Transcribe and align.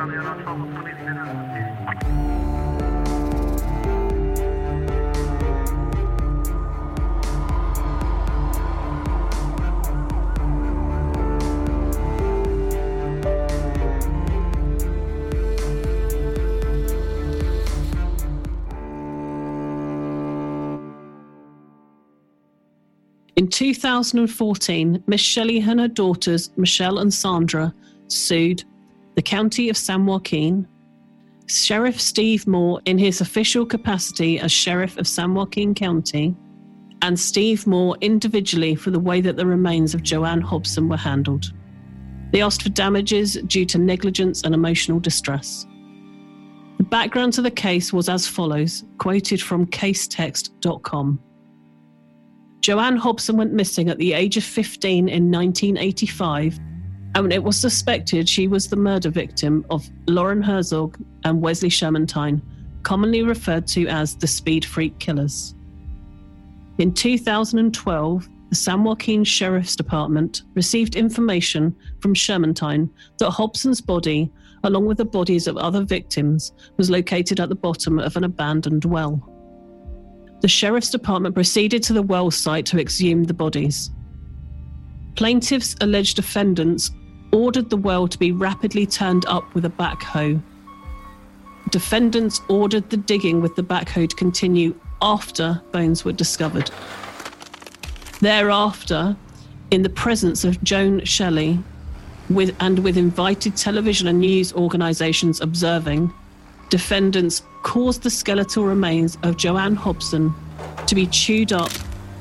In 0.00 0.06
2014, 23.48 25.04
Miss 25.06 25.20
Shelley 25.20 25.60
and 25.60 25.78
her 25.78 25.88
daughters, 25.88 26.50
Michelle 26.56 27.00
and 27.00 27.12
Sandra, 27.12 27.74
sued 28.08 28.64
the 29.20 29.24
County 29.24 29.68
of 29.68 29.76
San 29.76 30.06
Joaquin, 30.06 30.66
Sheriff 31.44 32.00
Steve 32.00 32.46
Moore 32.46 32.80
in 32.86 32.96
his 32.96 33.20
official 33.20 33.66
capacity 33.66 34.38
as 34.38 34.50
Sheriff 34.50 34.96
of 34.96 35.06
San 35.06 35.34
Joaquin 35.34 35.74
County, 35.74 36.34
and 37.02 37.20
Steve 37.20 37.66
Moore 37.66 37.98
individually 38.00 38.74
for 38.74 38.90
the 38.90 38.98
way 38.98 39.20
that 39.20 39.36
the 39.36 39.44
remains 39.44 39.92
of 39.92 40.02
Jo 40.02 40.24
Ann 40.24 40.40
Hobson 40.40 40.88
were 40.88 40.96
handled. 40.96 41.52
They 42.32 42.40
asked 42.40 42.62
for 42.62 42.70
damages 42.70 43.34
due 43.46 43.66
to 43.66 43.76
negligence 43.76 44.42
and 44.42 44.54
emotional 44.54 44.98
distress. 44.98 45.66
The 46.78 46.84
background 46.84 47.34
to 47.34 47.42
the 47.42 47.50
case 47.50 47.92
was 47.92 48.08
as 48.08 48.26
follows, 48.26 48.84
quoted 48.96 49.42
from 49.42 49.66
casetext.com. 49.66 51.20
Jo 52.62 52.78
Ann 52.78 52.96
Hobson 52.96 53.36
went 53.36 53.52
missing 53.52 53.90
at 53.90 53.98
the 53.98 54.14
age 54.14 54.38
of 54.38 54.44
15 54.44 55.10
in 55.10 55.30
1985, 55.30 56.58
and 57.14 57.32
it 57.32 57.42
was 57.42 57.58
suspected 57.58 58.28
she 58.28 58.46
was 58.46 58.68
the 58.68 58.76
murder 58.76 59.10
victim 59.10 59.64
of 59.70 59.88
Loren 60.06 60.42
Herzog 60.42 60.98
and 61.24 61.40
Wesley 61.40 61.68
Shermantine, 61.68 62.40
commonly 62.82 63.22
referred 63.22 63.66
to 63.68 63.86
as 63.88 64.16
the 64.16 64.26
Speed 64.26 64.64
Freak 64.64 64.98
Killers. 64.98 65.54
In 66.78 66.94
2012, 66.94 68.28
the 68.48 68.54
San 68.54 68.84
Joaquin 68.84 69.22
Sheriff's 69.24 69.76
Department 69.76 70.42
received 70.54 70.96
information 70.96 71.74
from 72.00 72.14
Shermantine 72.14 72.88
that 73.18 73.30
Hobson's 73.30 73.80
body, 73.80 74.30
along 74.64 74.86
with 74.86 74.98
the 74.98 75.04
bodies 75.04 75.46
of 75.46 75.56
other 75.56 75.84
victims, 75.84 76.52
was 76.76 76.90
located 76.90 77.38
at 77.38 77.48
the 77.48 77.54
bottom 77.54 77.98
of 77.98 78.16
an 78.16 78.24
abandoned 78.24 78.84
well 78.84 79.30
the 80.40 80.48
Sheriff's 80.48 80.90
Department 80.90 81.34
proceeded 81.34 81.82
to 81.84 81.92
the 81.92 82.02
well 82.02 82.30
site 82.30 82.66
to 82.66 82.80
exhume 82.80 83.24
the 83.24 83.34
bodies. 83.34 83.90
Plaintiffs' 85.16 85.76
alleged 85.80 86.16
defendants 86.16 86.90
ordered 87.32 87.70
the 87.70 87.76
well 87.76 88.08
to 88.08 88.18
be 88.18 88.32
rapidly 88.32 88.86
turned 88.86 89.24
up 89.26 89.54
with 89.54 89.64
a 89.64 89.70
backhoe. 89.70 90.40
Defendants 91.70 92.40
ordered 92.48 92.90
the 92.90 92.96
digging 92.96 93.40
with 93.40 93.54
the 93.56 93.62
backhoe 93.62 94.08
to 94.08 94.16
continue 94.16 94.74
after 95.02 95.60
bones 95.72 96.04
were 96.04 96.12
discovered. 96.12 96.70
Thereafter, 98.20 99.16
in 99.70 99.82
the 99.82 99.88
presence 99.88 100.44
of 100.44 100.62
Joan 100.62 101.04
Shelley, 101.04 101.58
with, 102.28 102.54
and 102.60 102.78
with 102.80 102.96
invited 102.96 103.56
television 103.56 104.08
and 104.08 104.20
news 104.20 104.52
organisations 104.52 105.40
observing, 105.40 106.12
defendants 106.68 107.42
caused 107.62 108.02
the 108.02 108.10
skeletal 108.10 108.64
remains 108.64 109.18
of 109.22 109.36
Jo 109.36 109.56
Ann 109.56 109.74
Hobson 109.74 110.32
to 110.86 110.94
be 110.94 111.06
chewed 111.06 111.52
up, 111.52 111.70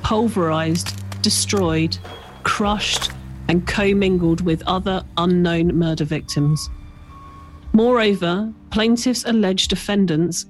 pulverized, 0.01 0.95
destroyed, 1.21 1.97
crushed, 2.43 3.11
and 3.49 3.67
commingled 3.67 4.41
with 4.41 4.63
other 4.67 5.03
unknown 5.17 5.75
murder 5.75 6.05
victims. 6.05 6.69
Moreover, 7.73 8.53
plaintiffs' 8.69 9.25
alleged 9.25 9.69
defendants 9.69 10.45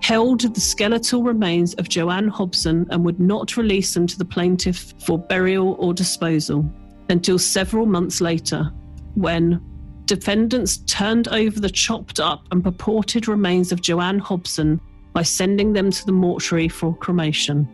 held 0.00 0.40
the 0.40 0.60
skeletal 0.60 1.22
remains 1.22 1.74
of 1.74 1.88
Jo 1.88 2.08
Ann 2.10 2.28
Hobson 2.28 2.86
and 2.90 3.04
would 3.04 3.18
not 3.18 3.56
release 3.56 3.92
them 3.94 4.06
to 4.06 4.16
the 4.16 4.24
plaintiff 4.24 4.94
for 5.04 5.18
burial 5.18 5.76
or 5.80 5.92
disposal 5.92 6.64
until 7.08 7.38
several 7.38 7.86
months 7.86 8.20
later, 8.20 8.72
when 9.14 9.60
defendants 10.04 10.78
turned 10.86 11.26
over 11.28 11.58
the 11.58 11.70
chopped 11.70 12.20
up 12.20 12.46
and 12.52 12.62
purported 12.62 13.26
remains 13.26 13.72
of 13.72 13.82
Jo 13.82 14.00
Ann 14.00 14.20
Hobson 14.20 14.80
by 15.12 15.22
sending 15.22 15.72
them 15.72 15.90
to 15.90 16.06
the 16.06 16.12
mortuary 16.12 16.68
for 16.68 16.94
cremation. 16.96 17.68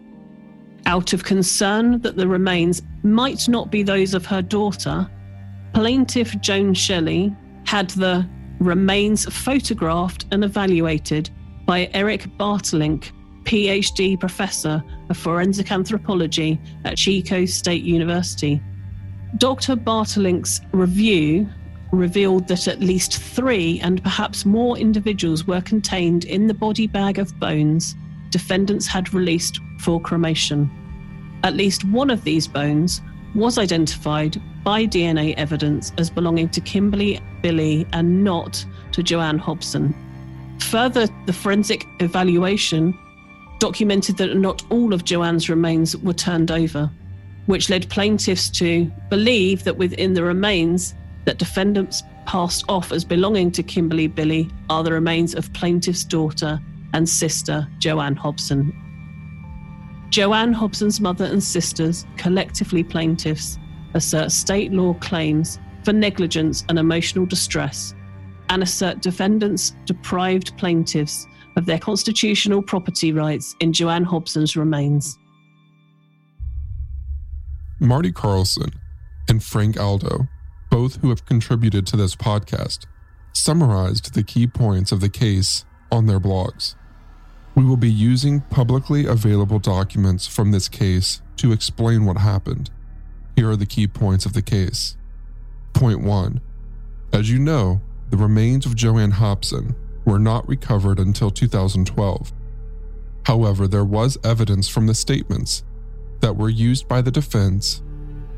Out 0.87 1.12
of 1.12 1.25
concern 1.25 2.00
that 2.00 2.16
the 2.16 2.26
remains 2.26 2.82
might 3.03 3.48
not 3.48 3.70
be 3.70 3.82
those 3.82 4.15
of 4.15 4.26
her 4.26 4.43
daughter, 4.43 5.09
plaintiff 5.75 6.38
Joan 6.41 6.75
Shelley 6.75 7.34
had 7.65 7.91
the 7.91 8.28
remains 8.59 9.25
photographed 9.32 10.26
and 10.31 10.44
evaluated 10.44 11.31
by 11.66 11.88
Eric 11.94 12.26
Bartelink, 12.38 13.12
PhD 13.44 14.19
professor 14.19 14.82
of 15.09 15.16
forensic 15.16 15.72
anthropology 15.72 16.60
at 16.84 16.97
Chico 16.97 17.44
State 17.44 17.82
University. 17.82 18.60
Dr. 19.38 19.76
Bartelink's 19.76 20.60
review 20.72 21.49
revealed 21.93 22.49
that 22.49 22.69
at 22.69 22.81
least 22.81 23.19
three 23.19 23.81
and 23.81 24.03
perhaps 24.03 24.44
more 24.44 24.78
individuals 24.78 25.47
were 25.47 25.60
contained 25.60 26.25
in 26.25 26.47
the 26.47 26.54
body 26.54 26.87
bag 26.87 27.19
of 27.19 27.38
bones 27.38 27.94
defendants 28.32 28.88
had 28.88 29.15
released 29.15 29.60
for 29.78 30.00
cremation. 30.00 30.69
At 31.44 31.54
least 31.54 31.84
one 31.84 32.10
of 32.10 32.25
these 32.25 32.48
bones 32.48 33.00
was 33.34 33.59
identified 33.59 34.41
by 34.65 34.87
DNA 34.87 35.34
evidence 35.37 35.93
as 35.98 36.10
belonging 36.10 36.48
to 36.50 36.60
Kimberly 36.60 37.20
Billy 37.43 37.87
and 37.93 38.25
not 38.25 38.65
to 38.93 39.03
Jo 39.03 39.20
Ann 39.20 39.38
Hobson. 39.38 39.94
Further, 40.60 41.09
the 41.26 41.32
forensic 41.32 41.87
evaluation 42.00 42.98
documented 43.59 44.16
that 44.16 44.37
not 44.37 44.64
all 44.70 44.93
of 44.93 45.04
Jo 45.04 45.22
Ann's 45.22 45.49
remains 45.49 45.97
were 45.97 46.12
turned 46.12 46.50
over, 46.50 46.91
which 47.47 47.70
led 47.70 47.88
plaintiffs 47.91 48.50
to 48.50 48.91
believe 49.09 49.64
that 49.64 49.76
within 49.76 50.14
the 50.14 50.22
remains 50.22 50.94
that 51.25 51.38
defendants 51.38 52.02
passed 52.26 52.64
off 52.69 52.93
as 52.93 53.05
belonging 53.05 53.50
to 53.52 53.62
Kimberly 53.62 54.06
Billy 54.06 54.50
are 54.70 54.82
the 54.82 54.93
remains 54.93 55.35
of 55.35 55.52
plaintiff's 55.52 56.05
daughter 56.05 56.61
and 56.92 57.08
sister, 57.08 57.68
Jo 57.78 58.00
Ann 58.00 58.16
Hobson. 58.16 58.72
Jo 60.10 60.32
Ann 60.34 60.52
Hobson's 60.52 61.00
mother 61.00 61.24
and 61.24 61.42
sisters, 61.42 62.06
collectively 62.16 62.84
plaintiffs, 62.84 63.58
assert 63.94 64.30
state 64.30 64.72
law 64.72 64.94
claims 64.94 65.58
for 65.84 65.92
negligence 65.92 66.64
and 66.68 66.78
emotional 66.78 67.26
distress 67.26 67.94
and 68.48 68.62
assert 68.62 69.00
defendants 69.00 69.74
deprived 69.86 70.56
plaintiffs 70.58 71.26
of 71.56 71.66
their 71.66 71.78
constitutional 71.78 72.62
property 72.62 73.12
rights 73.12 73.54
in 73.60 73.72
Jo 73.72 73.88
Ann 73.88 74.04
Hobson's 74.04 74.56
remains. 74.56 75.18
Marty 77.80 78.12
Carlson 78.12 78.70
and 79.28 79.42
Frank 79.42 79.78
Aldo 79.78 80.28
both 80.72 80.96
who 81.02 81.10
have 81.10 81.26
contributed 81.26 81.86
to 81.86 81.98
this 81.98 82.16
podcast, 82.16 82.86
summarized 83.34 84.14
the 84.14 84.22
key 84.22 84.46
points 84.46 84.90
of 84.90 85.00
the 85.00 85.08
case 85.10 85.66
on 85.90 86.06
their 86.06 86.18
blogs. 86.18 86.76
We 87.54 87.64
will 87.64 87.76
be 87.76 87.90
using 87.90 88.40
publicly 88.40 89.06
available 89.06 89.58
documents 89.58 90.26
from 90.26 90.50
this 90.50 90.69
case 90.69 91.20
to 91.37 91.52
explain 91.52 92.06
what 92.06 92.16
happened. 92.16 92.70
Here 93.37 93.50
are 93.50 93.56
the 93.56 93.66
key 93.66 93.87
points 93.87 94.25
of 94.25 94.32
the 94.32 94.43
case. 94.43 94.96
Point 95.75 96.00
1. 96.00 96.40
As 97.12 97.31
you 97.31 97.38
know, 97.38 97.81
the 98.10 98.16
remains 98.16 98.64
of 98.64 98.75
Jo 98.75 98.96
Ann 98.96 99.10
Hobson 99.10 99.75
were 100.04 100.19
not 100.19 100.49
recovered 100.49 100.99
until 100.99 101.31
2012. 101.31 102.32
However, 103.26 103.69
there 103.69 103.84
was 103.84 104.19
evidence 104.25 104.69
from 104.69 104.87
the 104.87 104.94
statements 104.94 105.62
that 106.20 106.37
were 106.37 106.49
used 106.49 106.88
by 106.88 107.02
the 107.02 107.10
defense 107.10 107.82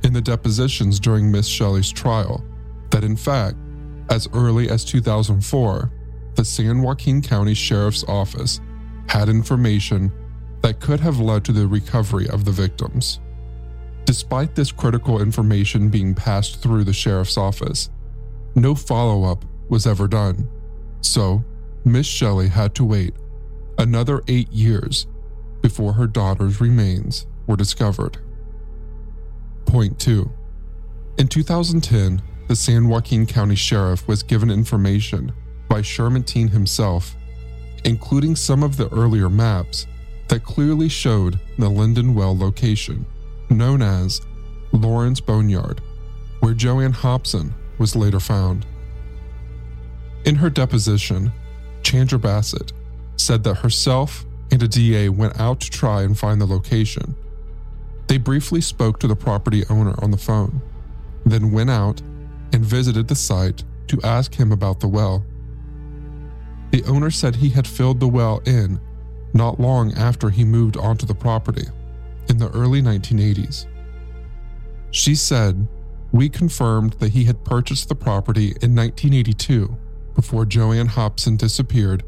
in 0.03 0.13
the 0.13 0.21
depositions 0.21 0.99
during 0.99 1.31
Miss 1.31 1.47
Shelley's 1.47 1.93
trial 1.93 2.45
that, 2.91 3.05
in 3.05 3.17
fact, 3.17 3.57
as 4.11 4.29
early 4.35 4.69
as 4.69 4.85
2004, 4.85 5.91
the 6.35 6.45
San 6.45 6.83
Joaquin 6.83 7.23
County 7.23 7.55
Sheriff's 7.55 8.05
Office 8.05 8.61
had 9.09 9.29
information 9.29 10.13
that 10.63 10.81
could 10.81 11.01
have 11.01 11.21
led 11.21 11.45
to 11.45 11.53
the 11.53 11.67
recovery 11.67 12.29
of 12.29 12.45
the 12.45 12.51
victims. 12.51 13.21
Despite 14.05 14.55
this 14.55 14.73
critical 14.73 15.21
information 15.21 15.89
being 15.89 16.15
passed 16.15 16.63
through 16.63 16.85
the 16.85 16.93
sheriff's 16.93 17.37
office, 17.37 17.91
no 18.55 18.75
follow 18.75 19.25
up 19.25 19.45
was 19.69 19.87
ever 19.87 20.07
done. 20.07 20.49
So, 21.01 21.45
Miss 21.85 22.07
Shelley 22.07 22.49
had 22.49 22.75
to 22.77 22.85
wait 22.85 23.15
another 23.79 24.23
eight 24.29 24.51
years 24.53 25.07
before 25.61 25.95
her 25.95 26.07
daughter's 26.07 26.61
remains 26.61 27.27
were 27.47 27.57
discovered. 27.57 28.19
Point 29.67 29.99
2. 29.99 30.31
In 31.19 31.29
2010, 31.29 32.23
the 32.49 32.57
San 32.57 32.89
Joaquin 32.89 33.27
County 33.27 33.55
Sheriff 33.55 34.07
was 34.07 34.23
given 34.23 34.51
information 34.51 35.33
by 35.69 35.81
Shermantine 35.81 36.51
himself, 36.51 37.17
including 37.85 38.37
some 38.37 38.63
of 38.63 38.77
the 38.77 38.93
earlier 38.93 39.29
maps 39.29 39.87
that 40.29 40.45
clearly 40.45 40.89
showed 40.89 41.39
the 41.59 41.69
Linden 41.69 42.15
Well 42.15 42.37
location, 42.37 43.07
known 43.51 43.83
as 43.83 44.21
Lawrence 44.73 45.21
Boneyard, 45.21 45.81
where 46.41 46.55
Jo 46.55 46.81
Ann 46.81 46.93
Hobson 46.93 47.55
was 47.79 47.95
later 47.95 48.21
found. 48.21 48.67
In 50.25 50.37
her 50.37 50.51
deposition, 50.51 51.33
Chandra 51.83 52.19
Bassett 52.19 52.73
said 53.17 53.45
that 53.45 53.59
herself 53.59 54.25
and 54.51 54.63
a 54.63 54.69
DA 54.69 55.09
went 55.09 55.39
out 55.39 55.61
to 55.61 55.71
try 55.71 56.03
and 56.03 56.19
find 56.19 56.41
the 56.41 56.47
location. 56.47 57.15
They 58.07 58.19
briefly 58.19 58.61
spoke 58.61 58.99
to 59.01 59.07
the 59.07 59.17
property 59.17 59.65
owner 59.69 59.95
on 60.03 60.11
the 60.11 60.17
phone, 60.17 60.61
then 61.25 61.53
went 61.53 61.71
out 61.71 62.01
and 62.53 62.65
visited 62.65 63.09
the 63.09 63.15
site 63.15 63.65
to 63.89 64.01
ask 64.03 64.35
him 64.35 64.53
about 64.53 64.81
the 64.81 64.89
well. 64.89 65.25
The 66.75 66.83
owner 66.87 67.13
said 67.13 67.37
he 67.37 67.51
had 67.51 67.69
filled 67.69 68.01
the 68.01 68.09
well 68.09 68.43
in 68.47 68.81
not 69.33 69.61
long 69.61 69.93
after 69.93 70.29
he 70.29 70.43
moved 70.43 70.77
onto 70.77 71.07
the 71.07 71.15
property 71.15 71.69
in 72.29 72.39
the 72.39 72.51
early 72.51 72.83
1980s. 72.83 73.67
She 74.91 75.15
said, 75.15 75.69
We 76.11 76.29
confirmed 76.29 76.95
that 76.95 77.13
he 77.13 77.23
had 77.27 77.45
purchased 77.45 77.89
the 77.89 77.95
property 77.95 78.57
in 78.61 78.75
1982 78.75 79.77
before 80.17 80.45
Jo 80.47 80.73
Ann 80.73 80.89
Hobson 80.89 81.37
disappeared 81.37 82.03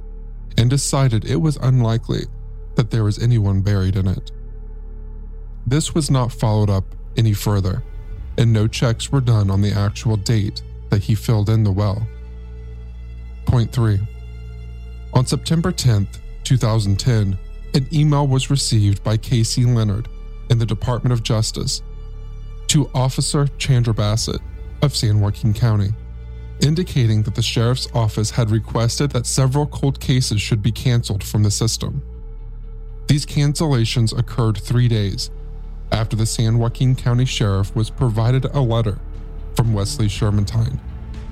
and 0.58 0.68
decided 0.68 1.24
it 1.24 1.40
was 1.40 1.58
unlikely 1.58 2.24
that 2.74 2.90
there 2.90 3.04
was 3.04 3.20
anyone 3.20 3.60
buried 3.60 3.94
in 3.94 4.08
it. 4.08 4.32
This 5.64 5.94
was 5.94 6.10
not 6.10 6.32
followed 6.32 6.70
up 6.70 6.96
any 7.16 7.34
further, 7.34 7.84
and 8.36 8.52
no 8.52 8.66
checks 8.66 9.12
were 9.12 9.20
done 9.20 9.48
on 9.48 9.62
the 9.62 9.70
actual 9.70 10.16
date 10.16 10.64
that 10.90 11.04
he 11.04 11.14
filled 11.14 11.50
in 11.50 11.62
the 11.62 11.70
well. 11.70 12.04
Point 13.44 13.70
3. 13.70 14.00
On 15.16 15.24
September 15.24 15.72
10th, 15.72 16.18
2010, 16.44 17.38
an 17.72 17.86
email 17.90 18.26
was 18.26 18.50
received 18.50 19.02
by 19.02 19.16
Casey 19.16 19.64
Leonard 19.64 20.08
in 20.50 20.58
the 20.58 20.66
Department 20.66 21.10
of 21.14 21.22
Justice 21.22 21.80
to 22.66 22.90
Officer 22.94 23.48
Chandra 23.56 23.94
Bassett 23.94 24.42
of 24.82 24.94
San 24.94 25.18
Joaquin 25.18 25.54
County, 25.54 25.88
indicating 26.60 27.22
that 27.22 27.34
the 27.34 27.40
sheriff's 27.40 27.88
office 27.94 28.28
had 28.28 28.50
requested 28.50 29.10
that 29.12 29.24
several 29.24 29.66
cold 29.68 29.98
cases 30.00 30.42
should 30.42 30.60
be 30.60 30.70
canceled 30.70 31.24
from 31.24 31.42
the 31.42 31.50
system. 31.50 32.02
These 33.06 33.24
cancellations 33.24 34.16
occurred 34.18 34.58
three 34.58 34.86
days 34.86 35.30
after 35.92 36.14
the 36.14 36.26
San 36.26 36.58
Joaquin 36.58 36.94
County 36.94 37.24
Sheriff 37.24 37.74
was 37.74 37.88
provided 37.88 38.44
a 38.44 38.60
letter 38.60 38.98
from 39.54 39.72
Wesley 39.72 40.08
Shermantine 40.08 40.78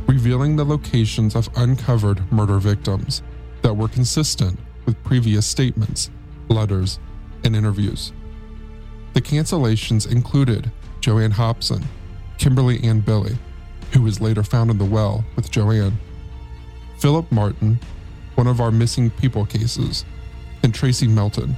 revealing 0.07 0.57
the 0.57 0.65
locations 0.65 1.35
of 1.35 1.51
uncovered 1.57 2.33
murder 2.33 2.59
victims 2.59 3.23
that 3.65 3.75
were 3.75 3.89
consistent 3.89 4.59
with 4.85 5.03
previous 5.05 5.47
statements, 5.47 6.11
letters, 6.51 6.99
and 7.45 7.57
interviews. 7.57 8.13
The 9.15 9.23
cancellations 9.23 10.07
included 10.11 10.71
Jo 11.01 11.17
Ann 11.17 11.31
Hobson, 11.31 11.83
Kimberly 12.37 12.85
Ann 12.85 13.01
Billy, 13.01 13.39
who 13.93 14.03
was 14.03 14.21
later 14.21 14.43
found 14.43 14.71
in 14.71 14.77
the 14.77 14.85
well 14.85 15.25
with 15.35 15.51
Jo 15.51 15.71
Ann, 15.71 15.99
Philip 16.99 17.33
Martin, 17.33 17.81
one 18.35 18.47
of 18.47 18.61
our 18.61 18.71
missing 18.71 19.09
people 19.09 19.47
cases, 19.47 20.05
and 20.63 20.75
Tracy 20.75 21.09
Melton, 21.09 21.57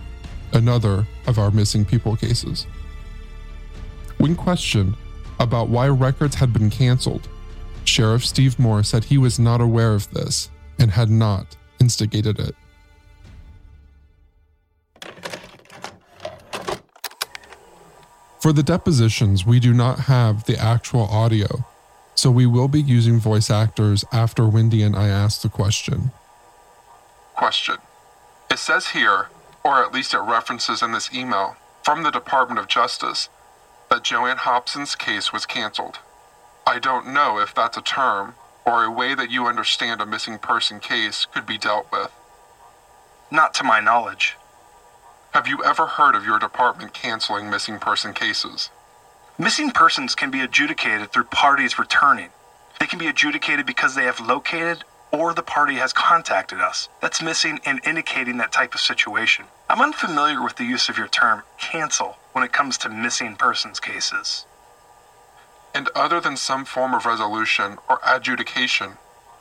another 0.53 1.09
of 1.27 1.41
our 1.41 1.51
missing 1.51 1.85
people 1.85 2.15
cases. 2.15 2.69
When 4.19 4.37
questioned 4.37 4.95
about 5.41 5.71
why 5.71 5.89
records 5.89 6.37
had 6.37 6.53
been 6.53 6.71
canceled, 6.71 7.29
Sheriff 7.85 8.25
Steve 8.25 8.61
Moore 8.61 8.85
said 8.85 9.03
he 9.03 9.19
was 9.19 9.41
not 9.41 9.61
aware 9.61 9.95
of 9.95 10.09
this 10.13 10.51
and 10.79 10.93
had 10.93 11.11
not 11.11 11.56
instigated 11.81 12.39
it. 12.39 12.55
For 18.41 18.53
the 18.53 18.63
depositions, 18.63 19.45
we 19.45 19.59
do 19.59 19.75
not 19.75 20.01
have 20.01 20.45
the 20.45 20.57
actual 20.57 21.03
audio, 21.03 21.67
so 22.15 22.31
we 22.31 22.47
will 22.47 22.69
be 22.69 22.81
using 22.81 23.19
voice 23.19 23.51
actors 23.51 24.05
after 24.13 24.47
Wendy 24.47 24.83
and 24.83 24.95
I 24.95 25.09
ask 25.09 25.43
the 25.43 25.49
question. 25.49 26.13
Question. 27.35 27.79
It 28.51 28.59
says 28.59 28.89
here, 28.89 29.29
or 29.65 29.83
at 29.83 29.93
least 29.93 30.15
it 30.15 30.19
references 30.19 30.81
in 30.81 30.93
this 30.93 31.13
email, 31.13 31.57
from 31.83 32.05
the 32.05 32.11
Department 32.11 32.61
of 32.61 32.69
Justice 32.69 33.29
that 33.91 34.05
Jo 34.05 34.27
Ann 34.27 34.37
Hobson's 34.39 34.95
case 34.95 35.33
was 35.33 35.45
canceled. 35.45 35.99
I 36.67 36.79
don't 36.79 37.13
know 37.13 37.39
if 37.39 37.55
that's 37.55 37.77
a 37.77 37.83
term 37.83 38.35
or 38.67 38.85
a 38.85 38.91
way 38.91 39.15
that 39.15 39.31
you 39.31 39.47
understand 39.47 40.01
a 40.01 40.07
missing 40.07 40.39
person 40.39 40.81
case 40.81 41.27
could 41.33 41.47
be 41.47 41.57
dealt 41.57 41.91
with. 41.93 42.11
Not 43.31 43.55
to 43.55 43.65
my 43.65 43.81
knowledge. 43.81 44.37
Have 45.33 45.47
you 45.47 45.63
ever 45.65 45.87
heard 45.87 46.15
of 46.15 46.25
your 46.25 46.39
department 46.39 46.93
canceling 46.93 47.49
missing 47.49 47.79
person 47.79 48.13
cases? 48.13 48.71
Missing 49.39 49.71
persons 49.71 50.15
can 50.15 50.31
be 50.31 50.41
adjudicated 50.41 51.13
through 51.13 51.25
parties 51.25 51.79
returning. 51.79 52.31
They 52.81 52.87
can 52.87 52.99
be 52.99 53.07
adjudicated 53.07 53.67
because 53.67 53.95
they 53.95 54.05
have 54.05 54.19
located 54.19 54.85
or 55.13 55.33
the 55.33 55.43
party 55.43 55.75
has 55.75 55.93
contacted 55.93 56.61
us. 56.61 56.89
That's 57.01 57.23
missing 57.23 57.61
and 57.65 57.81
indicating 57.87 58.39
that 58.39 58.53
type 58.53 58.75
of 58.75 58.81
situation. 58.81 59.47
I'm 59.69 59.81
unfamiliar 59.81 60.43
with 60.43 60.57
the 60.57 60.65
use 60.65 60.89
of 60.89 60.99
your 60.99 61.09
term 61.09 61.43
cancel 61.59 62.17
when 62.33 62.45
it 62.45 62.53
comes 62.53 62.79
to 62.79 62.89
missing 62.89 63.37
persons 63.37 63.79
cases. 63.79 64.47
And 65.77 65.91
other 65.95 66.23
than 66.23 66.39
some 66.39 66.65
form 66.65 66.95
of 66.95 67.05
resolution 67.05 67.77
or 67.87 68.01
adjudication, 68.03 68.93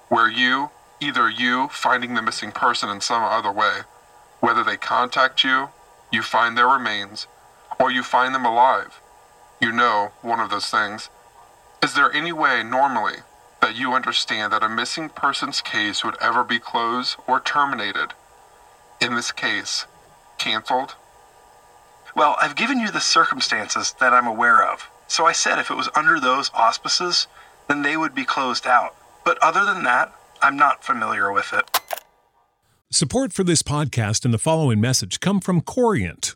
where 0.09 0.29
you, 0.29 0.69
either 0.99 1.29
you 1.29 1.69
finding 1.69 2.13
the 2.13 2.21
missing 2.21 2.51
person 2.51 2.89
in 2.89 2.99
some 2.99 3.23
other 3.23 3.53
way, 3.53 3.83
whether 4.41 4.61
they 4.61 4.75
contact 4.75 5.45
you, 5.45 5.69
you 6.11 6.21
find 6.21 6.57
their 6.57 6.67
remains, 6.67 7.27
or 7.79 7.89
you 7.89 8.03
find 8.03 8.35
them 8.35 8.45
alive, 8.45 8.99
you 9.61 9.71
know 9.71 10.11
one 10.21 10.41
of 10.41 10.49
those 10.49 10.69
things. 10.69 11.07
Is 11.81 11.93
there 11.93 12.11
any 12.11 12.33
way 12.33 12.63
normally 12.63 13.19
that 13.61 13.77
you 13.77 13.93
understand 13.93 14.51
that 14.51 14.61
a 14.61 14.67
missing 14.67 15.07
persons 15.07 15.61
case 15.61 16.03
would 16.03 16.21
ever 16.21 16.43
be 16.43 16.59
closed 16.59 17.15
or 17.27 17.39
terminated? 17.39 18.09
In 18.99 19.15
this 19.15 19.31
case, 19.31 19.85
canceled 20.37 20.95
well, 22.15 22.37
I've 22.41 22.55
given 22.55 22.79
you 22.79 22.91
the 22.91 23.01
circumstances 23.01 23.93
that 23.99 24.13
I'm 24.13 24.25
aware 24.25 24.65
of. 24.65 24.89
So 25.07 25.25
I 25.25 25.31
said 25.31 25.59
if 25.59 25.69
it 25.69 25.75
was 25.75 25.89
under 25.95 26.19
those 26.19 26.51
auspices, 26.53 27.27
then 27.67 27.81
they 27.81 27.97
would 27.97 28.15
be 28.15 28.25
closed 28.25 28.67
out. 28.67 28.95
But 29.23 29.37
other 29.41 29.65
than 29.65 29.83
that, 29.83 30.13
I'm 30.41 30.57
not 30.57 30.83
familiar 30.83 31.31
with 31.31 31.53
it. 31.53 31.65
Support 32.91 33.33
for 33.33 33.43
this 33.43 33.61
podcast 33.61 34.25
and 34.25 34.33
the 34.33 34.37
following 34.37 34.79
message 34.79 35.19
come 35.19 35.41
from 35.41 35.61
Corient 35.61 36.35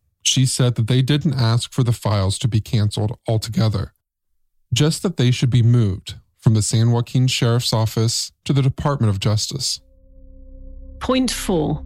she 0.21 0.45
said 0.45 0.75
that 0.75 0.87
they 0.87 1.01
didn't 1.01 1.33
ask 1.33 1.71
for 1.71 1.83
the 1.83 1.91
files 1.91 2.37
to 2.39 2.47
be 2.47 2.61
canceled 2.61 3.17
altogether, 3.27 3.93
just 4.73 5.03
that 5.03 5.17
they 5.17 5.31
should 5.31 5.49
be 5.49 5.63
moved 5.63 6.15
from 6.37 6.53
the 6.53 6.61
San 6.61 6.91
Joaquin 6.91 7.27
Sheriff's 7.27 7.73
Office 7.73 8.31
to 8.45 8.53
the 8.53 8.61
Department 8.61 9.09
of 9.09 9.19
Justice. 9.19 9.79
Point 10.99 11.31
four. 11.31 11.85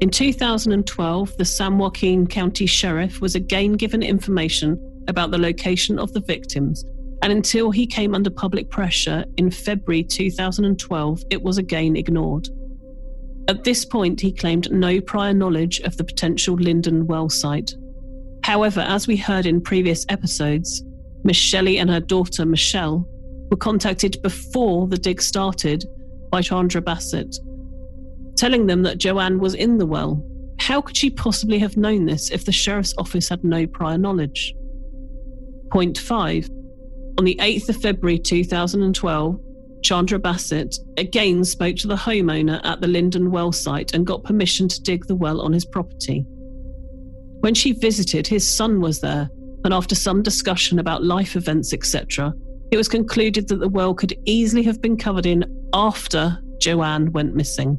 In 0.00 0.10
2012, 0.10 1.36
the 1.36 1.44
San 1.44 1.78
Joaquin 1.78 2.26
County 2.26 2.66
Sheriff 2.66 3.20
was 3.20 3.34
again 3.34 3.72
given 3.72 4.02
information 4.02 4.78
about 5.08 5.30
the 5.30 5.38
location 5.38 5.98
of 5.98 6.12
the 6.12 6.20
victims, 6.20 6.84
and 7.22 7.32
until 7.32 7.72
he 7.72 7.86
came 7.86 8.14
under 8.14 8.30
public 8.30 8.70
pressure 8.70 9.24
in 9.38 9.50
February 9.50 10.04
2012, 10.04 11.22
it 11.30 11.42
was 11.42 11.58
again 11.58 11.96
ignored. 11.96 12.48
At 13.48 13.64
this 13.64 13.86
point, 13.86 14.20
he 14.20 14.30
claimed 14.30 14.70
no 14.70 15.00
prior 15.00 15.32
knowledge 15.32 15.80
of 15.80 15.96
the 15.96 16.04
potential 16.04 16.54
Linden 16.54 17.06
well 17.06 17.30
site. 17.30 17.74
However, 18.44 18.80
as 18.80 19.06
we 19.06 19.16
heard 19.16 19.46
in 19.46 19.62
previous 19.62 20.04
episodes, 20.10 20.84
Miss 21.24 21.36
Shelley 21.36 21.78
and 21.78 21.88
her 21.88 22.00
daughter 22.00 22.44
Michelle 22.44 23.08
were 23.50 23.56
contacted 23.56 24.20
before 24.22 24.86
the 24.86 24.98
dig 24.98 25.22
started 25.22 25.84
by 26.30 26.42
Chandra 26.42 26.82
Bassett, 26.82 27.38
telling 28.36 28.66
them 28.66 28.82
that 28.82 28.98
Jo 28.98 29.18
Ann 29.18 29.38
was 29.38 29.54
in 29.54 29.78
the 29.78 29.86
well. 29.86 30.22
How 30.58 30.82
could 30.82 30.96
she 30.96 31.08
possibly 31.08 31.58
have 31.58 31.78
known 31.78 32.04
this 32.04 32.30
if 32.30 32.44
the 32.44 32.52
sheriff's 32.52 32.94
office 32.98 33.30
had 33.30 33.44
no 33.44 33.66
prior 33.66 33.96
knowledge? 33.96 34.54
Point 35.72 35.96
5. 35.96 36.50
On 37.18 37.24
the 37.24 37.36
8th 37.40 37.70
of 37.70 37.76
February 37.76 38.18
2012, 38.18 39.40
Chandra 39.88 40.18
Bassett 40.18 40.76
again 40.98 41.42
spoke 41.46 41.76
to 41.76 41.88
the 41.88 41.96
homeowner 41.96 42.60
at 42.62 42.82
the 42.82 42.86
Linden 42.86 43.30
well 43.30 43.52
site 43.52 43.94
and 43.94 44.06
got 44.06 44.22
permission 44.22 44.68
to 44.68 44.82
dig 44.82 45.06
the 45.06 45.14
well 45.14 45.40
on 45.40 45.50
his 45.50 45.64
property. 45.64 46.26
When 47.40 47.54
she 47.54 47.72
visited, 47.72 48.26
his 48.26 48.46
son 48.46 48.82
was 48.82 49.00
there, 49.00 49.30
and 49.64 49.72
after 49.72 49.94
some 49.94 50.22
discussion 50.22 50.78
about 50.78 51.04
life 51.04 51.36
events, 51.36 51.72
etc., 51.72 52.34
it 52.70 52.76
was 52.76 52.86
concluded 52.86 53.48
that 53.48 53.60
the 53.60 53.68
well 53.70 53.94
could 53.94 54.14
easily 54.26 54.62
have 54.64 54.82
been 54.82 54.98
covered 54.98 55.24
in 55.24 55.42
after 55.72 56.38
Jo 56.58 56.82
Ann 56.82 57.10
went 57.12 57.34
missing. 57.34 57.78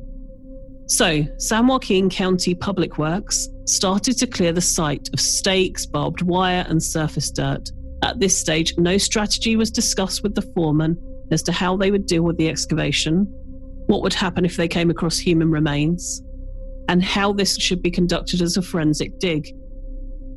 So, 0.87 1.23
San 1.37 1.67
Joaquin 1.67 2.09
County 2.09 2.55
Public 2.55 2.97
Works 2.97 3.47
started 3.65 4.17
to 4.17 4.25
clear 4.25 4.51
the 4.51 4.61
site 4.61 5.09
of 5.13 5.19
stakes, 5.19 5.85
barbed 5.85 6.23
wire, 6.23 6.65
and 6.69 6.81
surface 6.81 7.29
dirt. 7.29 7.69
At 8.01 8.19
this 8.19 8.35
stage, 8.35 8.75
no 8.79 8.97
strategy 8.97 9.55
was 9.55 9.69
discussed 9.69 10.23
with 10.23 10.33
the 10.33 10.49
foreman 10.55 10.97
as 11.31 11.43
to 11.43 11.51
how 11.51 11.77
they 11.77 11.91
would 11.91 12.05
deal 12.05 12.23
with 12.23 12.37
the 12.37 12.49
excavation, 12.49 13.25
what 13.87 14.01
would 14.01 14.13
happen 14.13 14.45
if 14.45 14.57
they 14.57 14.67
came 14.67 14.89
across 14.89 15.17
human 15.17 15.51
remains, 15.51 16.21
and 16.87 17.03
how 17.03 17.33
this 17.33 17.57
should 17.57 17.81
be 17.81 17.91
conducted 17.91 18.41
as 18.41 18.57
a 18.57 18.61
forensic 18.61 19.19
dig. 19.19 19.53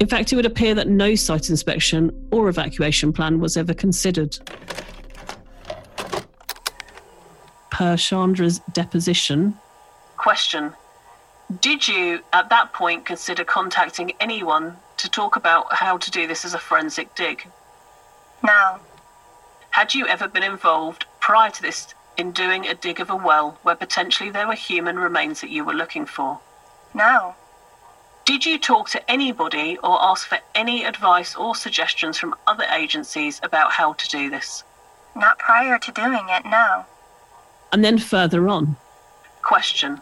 In 0.01 0.09
fact, 0.09 0.33
it 0.33 0.37
would 0.37 0.47
appear 0.47 0.75
that 0.75 0.89
no 0.89 1.15
site 1.15 1.49
inspection 1.49 2.29
or 2.33 2.49
evacuation 2.49 3.13
plan 3.13 3.41
was 3.41 3.57
ever 3.57 3.73
considered. 3.73 4.37
Per 7.71 7.97
Chandra's 7.97 8.59
deposition. 8.73 9.55
Question 10.17 10.73
Did 11.61 11.87
you, 11.87 12.21
at 12.33 12.51
that 12.51 12.73
point, 12.73 13.07
consider 13.07 13.45
contacting 13.45 14.13
anyone 14.21 14.77
to 14.99 15.09
talk 15.09 15.37
about 15.37 15.73
how 15.73 15.99
to 15.99 16.11
do 16.11 16.27
this 16.27 16.45
as 16.45 16.55
a 16.55 16.59
forensic 16.59 17.15
dig? 17.15 17.47
No. 18.45 18.81
Had 19.83 19.95
you 19.95 20.07
ever 20.07 20.29
been 20.29 20.45
involved 20.45 21.07
prior 21.19 21.51
to 21.51 21.61
this 21.61 21.93
in 22.17 22.31
doing 22.31 22.69
a 22.69 22.75
dig 22.75 23.01
of 23.01 23.11
a 23.11 23.17
well 23.17 23.59
where 23.65 23.75
potentially 23.75 24.31
there 24.31 24.47
were 24.47 24.55
human 24.55 24.97
remains 24.97 25.41
that 25.41 25.51
you 25.51 25.65
were 25.65 25.75
looking 25.75 26.07
for? 26.07 26.39
No. 26.95 27.35
Did 28.25 28.47
you 28.47 28.61
talk 28.61 28.91
to 28.91 29.11
anybody 29.11 29.79
or 29.79 30.01
ask 30.01 30.29
for 30.29 30.39
any 30.55 30.85
advice 30.85 31.35
or 31.35 31.57
suggestions 31.57 32.17
from 32.17 32.37
other 32.47 32.63
agencies 32.73 33.41
about 33.43 33.73
how 33.73 33.95
to 33.95 34.09
do 34.09 34.31
this? 34.31 34.63
Not 35.17 35.41
prior 35.41 35.81
to 35.81 35.91
doing 35.91 36.29
it, 36.29 36.45
no. 36.45 36.87
And 37.73 37.85
then 37.85 37.99
further 37.99 38.49
on. 38.49 38.77
Question 39.43 40.01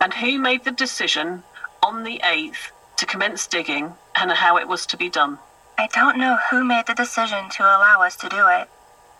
And 0.00 0.14
who 0.14 0.38
made 0.38 0.64
the 0.64 0.70
decision 0.70 1.42
on 1.82 2.04
the 2.04 2.22
8th 2.24 2.70
to 2.96 3.04
commence 3.04 3.46
digging 3.46 3.92
and 4.16 4.30
how 4.32 4.56
it 4.56 4.66
was 4.66 4.86
to 4.86 4.96
be 4.96 5.10
done? 5.10 5.38
I 5.76 5.88
don't 5.88 6.16
know 6.16 6.38
who 6.50 6.64
made 6.64 6.86
the 6.86 6.94
decision 6.94 7.50
to 7.50 7.64
allow 7.64 8.00
us 8.00 8.16
to 8.16 8.28
do 8.30 8.48
it. 8.48 8.70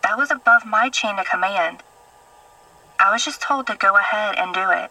That 0.03 0.17
was 0.17 0.31
above 0.31 0.67
my 0.67 0.89
chain 0.89 1.19
of 1.19 1.27
command. 1.27 1.83
I 2.99 3.13
was 3.13 3.25
just 3.25 3.41
told 3.41 3.67
to 3.67 3.77
go 3.77 3.97
ahead 3.97 4.37
and 4.37 4.53
do 4.55 4.71
it. 4.71 4.91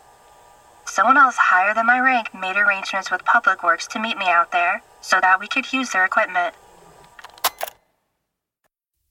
Someone 0.85 1.17
else 1.17 1.35
higher 1.37 1.73
than 1.73 1.85
my 1.85 1.99
rank 1.99 2.33
made 2.33 2.57
arrangements 2.57 3.11
with 3.11 3.23
Public 3.23 3.63
Works 3.63 3.87
to 3.87 3.99
meet 3.99 4.17
me 4.17 4.25
out 4.27 4.51
there 4.51 4.81
so 5.01 5.19
that 5.21 5.39
we 5.39 5.47
could 5.47 5.71
use 5.71 5.91
their 5.91 6.05
equipment. 6.05 6.55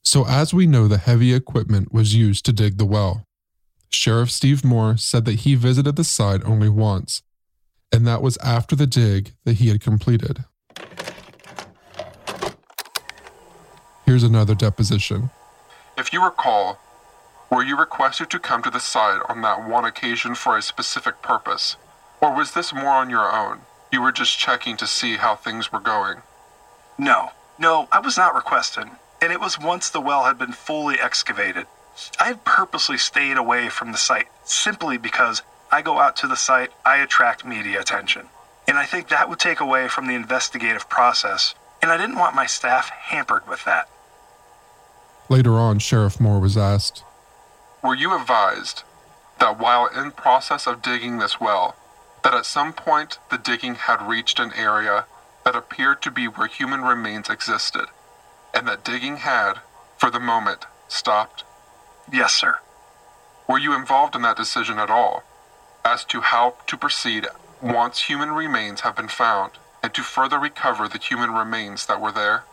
So, 0.02 0.26
as 0.26 0.54
we 0.54 0.66
know, 0.66 0.88
the 0.88 0.98
heavy 0.98 1.34
equipment 1.34 1.92
was 1.92 2.14
used 2.14 2.44
to 2.46 2.52
dig 2.52 2.78
the 2.78 2.86
well. 2.86 3.24
Sheriff 3.90 4.30
Steve 4.30 4.64
Moore 4.64 4.96
said 4.96 5.24
that 5.26 5.40
he 5.40 5.54
visited 5.54 5.96
the 5.96 6.04
site 6.04 6.44
only 6.44 6.68
once, 6.68 7.22
and 7.92 8.06
that 8.06 8.22
was 8.22 8.36
after 8.38 8.74
the 8.74 8.86
dig 8.86 9.32
that 9.44 9.54
he 9.54 9.68
had 9.68 9.80
completed. 9.80 10.44
Here's 14.04 14.22
another 14.22 14.54
deposition. 14.54 15.30
If 15.98 16.12
you 16.12 16.24
recall, 16.24 16.78
were 17.50 17.64
you 17.64 17.76
requested 17.76 18.30
to 18.30 18.38
come 18.38 18.62
to 18.62 18.70
the 18.70 18.78
site 18.78 19.20
on 19.28 19.42
that 19.42 19.68
one 19.68 19.84
occasion 19.84 20.36
for 20.36 20.56
a 20.56 20.62
specific 20.62 21.22
purpose? 21.22 21.74
Or 22.20 22.32
was 22.32 22.52
this 22.52 22.72
more 22.72 22.90
on 22.90 23.10
your 23.10 23.32
own? 23.32 23.62
You 23.90 24.02
were 24.02 24.12
just 24.12 24.38
checking 24.38 24.76
to 24.76 24.86
see 24.86 25.16
how 25.16 25.34
things 25.34 25.72
were 25.72 25.80
going? 25.80 26.22
No, 26.96 27.32
no, 27.58 27.88
I 27.90 27.98
was 27.98 28.16
not 28.16 28.36
requested, 28.36 28.86
and 29.20 29.32
it 29.32 29.40
was 29.40 29.58
once 29.58 29.90
the 29.90 30.00
well 30.00 30.22
had 30.22 30.38
been 30.38 30.52
fully 30.52 31.00
excavated. 31.00 31.66
I 32.20 32.26
had 32.26 32.44
purposely 32.44 32.96
stayed 32.96 33.36
away 33.36 33.68
from 33.68 33.90
the 33.90 33.98
site 33.98 34.28
simply 34.44 34.98
because 34.98 35.42
I 35.72 35.82
go 35.82 35.98
out 35.98 36.14
to 36.18 36.28
the 36.28 36.36
site, 36.36 36.70
I 36.86 36.98
attract 36.98 37.44
media 37.44 37.80
attention. 37.80 38.28
And 38.68 38.78
I 38.78 38.86
think 38.86 39.08
that 39.08 39.28
would 39.28 39.40
take 39.40 39.58
away 39.58 39.88
from 39.88 40.06
the 40.06 40.14
investigative 40.14 40.88
process, 40.88 41.56
and 41.82 41.90
I 41.90 41.96
didn't 41.96 42.18
want 42.18 42.36
my 42.36 42.46
staff 42.46 42.88
hampered 42.90 43.48
with 43.48 43.64
that. 43.64 43.88
Later 45.30 45.54
on, 45.54 45.78
Sheriff 45.78 46.18
Moore 46.20 46.40
was 46.40 46.56
asked, 46.56 47.04
Were 47.82 47.94
you 47.94 48.18
advised 48.18 48.82
that 49.38 49.58
while 49.58 49.86
in 49.86 50.10
process 50.12 50.66
of 50.66 50.80
digging 50.80 51.18
this 51.18 51.38
well, 51.38 51.76
that 52.24 52.34
at 52.34 52.46
some 52.46 52.72
point 52.72 53.18
the 53.30 53.36
digging 53.36 53.74
had 53.74 54.08
reached 54.08 54.40
an 54.40 54.52
area 54.54 55.04
that 55.44 55.54
appeared 55.54 56.00
to 56.02 56.10
be 56.10 56.26
where 56.26 56.46
human 56.46 56.80
remains 56.80 57.28
existed, 57.28 57.86
and 58.54 58.66
that 58.66 58.84
digging 58.84 59.18
had, 59.18 59.60
for 59.98 60.10
the 60.10 60.18
moment, 60.18 60.64
stopped? 60.88 61.44
Yes, 62.10 62.34
sir. 62.34 62.58
Were 63.46 63.58
you 63.58 63.74
involved 63.74 64.14
in 64.14 64.22
that 64.22 64.36
decision 64.36 64.78
at 64.78 64.90
all, 64.90 65.24
as 65.84 66.04
to 66.04 66.22
how 66.22 66.56
to 66.66 66.76
proceed 66.76 67.26
once 67.60 68.00
human 68.04 68.30
remains 68.30 68.80
have 68.80 68.96
been 68.96 69.08
found, 69.08 69.52
and 69.82 69.92
to 69.92 70.02
further 70.02 70.38
recover 70.38 70.88
the 70.88 70.98
human 70.98 71.32
remains 71.32 71.84
that 71.86 72.00
were 72.00 72.12
there? 72.12 72.44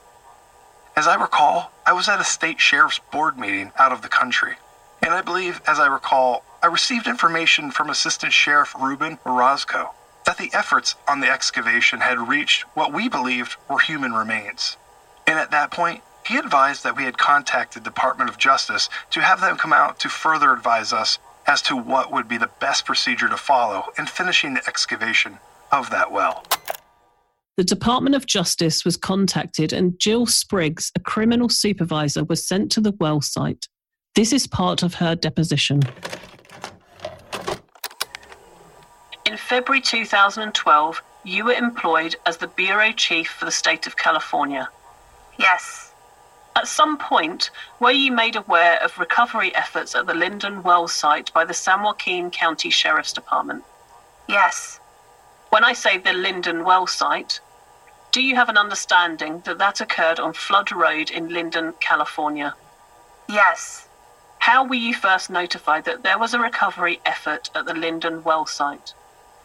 As 0.98 1.08
I 1.08 1.16
recall, 1.16 1.74
I 1.86 1.92
was 1.92 2.08
at 2.08 2.22
a 2.22 2.24
state 2.24 2.62
sheriff's 2.62 3.00
board 3.12 3.38
meeting 3.38 3.74
out 3.78 3.92
of 3.92 4.02
the 4.02 4.08
country. 4.08 4.56
And 5.02 5.14
I 5.14 5.22
believe, 5.22 5.62
as 5.68 5.78
I 5.78 5.88
recall, 5.88 6.46
I 6.64 6.68
received 6.68 7.06
information 7.06 7.70
from 7.70 7.90
Assistant 7.90 8.32
Sheriff 8.32 8.74
Ruben 8.80 9.20
Orozco 9.25 9.92
that 10.25 10.38
the 10.38 10.50
efforts 10.54 10.96
on 11.06 11.20
the 11.20 11.30
excavation 11.30 12.00
had 12.00 12.30
reached 12.30 12.64
what 12.75 12.94
we 12.94 13.10
believed 13.10 13.58
were 13.70 13.80
human 13.80 14.14
remains. 14.14 14.78
And 15.28 15.38
at 15.38 15.52
that 15.52 15.70
point, 15.70 16.02
he 16.25 16.38
advised 16.38 16.86
that 16.86 16.96
we 16.96 17.04
had 17.04 17.18
contacted 17.18 17.84
Department 17.84 18.30
of 18.30 18.38
Justice 18.38 18.90
to 19.12 19.22
have 19.22 19.42
them 19.42 19.58
come 19.58 19.74
out 19.74 20.00
to 20.00 20.10
further 20.10 20.54
advise 20.54 20.94
us 20.94 21.20
as 21.46 21.62
to 21.64 21.75
what 21.75 22.10
would 22.10 22.30
be 22.30 22.38
the 22.38 22.50
best 22.62 22.86
procedure 22.86 23.28
to 23.28 23.38
follow 23.38 23.92
in 24.00 24.06
finishing 24.06 24.54
the 24.54 24.66
excavation 24.66 25.40
of 25.74 25.90
that 25.90 26.10
well. 26.10 26.46
The 27.58 27.64
Department 27.64 28.18
of 28.18 28.26
Justice 28.26 28.84
was 28.84 28.98
contacted, 28.98 29.72
and 29.72 29.98
Jill 29.98 30.26
Spriggs, 30.26 30.92
a 30.94 31.00
criminal 31.00 31.48
supervisor, 31.48 32.26
was 32.26 32.46
sent 32.46 32.70
to 32.74 32.82
the 32.82 32.92
well 33.00 33.22
site. 33.22 33.70
This 34.14 34.34
is 34.34 34.46
part 34.46 34.84
of 34.84 34.96
her 34.96 35.16
deposition. 35.16 35.82
In 39.26 39.38
February 39.38 39.80
2012, 39.80 41.02
you 41.24 41.46
were 41.46 41.54
employed 41.54 42.18
as 42.26 42.36
the 42.36 42.48
bureau 42.48 42.92
chief 42.92 43.30
for 43.30 43.46
the 43.46 43.52
state 43.52 43.88
of 43.88 43.96
California. 43.96 44.68
Yes. 45.40 45.94
At 46.58 46.68
some 46.68 46.98
point, 46.98 47.52
were 47.80 47.92
you 47.92 48.12
made 48.12 48.36
aware 48.36 48.84
of 48.84 48.98
recovery 48.98 49.56
efforts 49.56 49.96
at 49.96 50.08
the 50.08 50.14
Linden 50.14 50.62
Well 50.62 50.90
site 50.90 51.32
by 51.32 51.46
the 51.46 51.54
San 51.54 51.84
Joaquin 51.84 52.32
County 52.32 52.70
Sheriff's 52.70 53.14
Department? 53.14 53.64
Yes. 54.28 54.82
When 55.52 55.64
I 55.64 55.72
say 55.72 55.98
the 55.98 56.12
Linden 56.12 56.66
Well 56.66 56.86
site, 56.86 57.40
do 58.15 58.22
you 58.22 58.36
have 58.36 58.48
an 58.48 58.57
understanding 58.57 59.41
that 59.43 59.57
that 59.57 59.81
occurred 59.81 60.22
on 60.22 60.31
Flood 60.31 60.72
Road 60.72 61.12
in 61.12 61.27
Linden, 61.27 61.74
California? 61.81 62.55
Yes. 63.27 63.89
How 64.39 64.65
were 64.65 64.75
you 64.75 64.93
first 64.93 65.29
notified 65.29 65.84
that 65.84 66.03
there 66.03 66.17
was 66.17 66.34
a 66.34 66.39
recovery 66.39 67.01
effort 67.05 67.50
at 67.53 67.65
the 67.65 67.74
Linden 67.74 68.24
Well 68.24 68.45
site? 68.45 68.93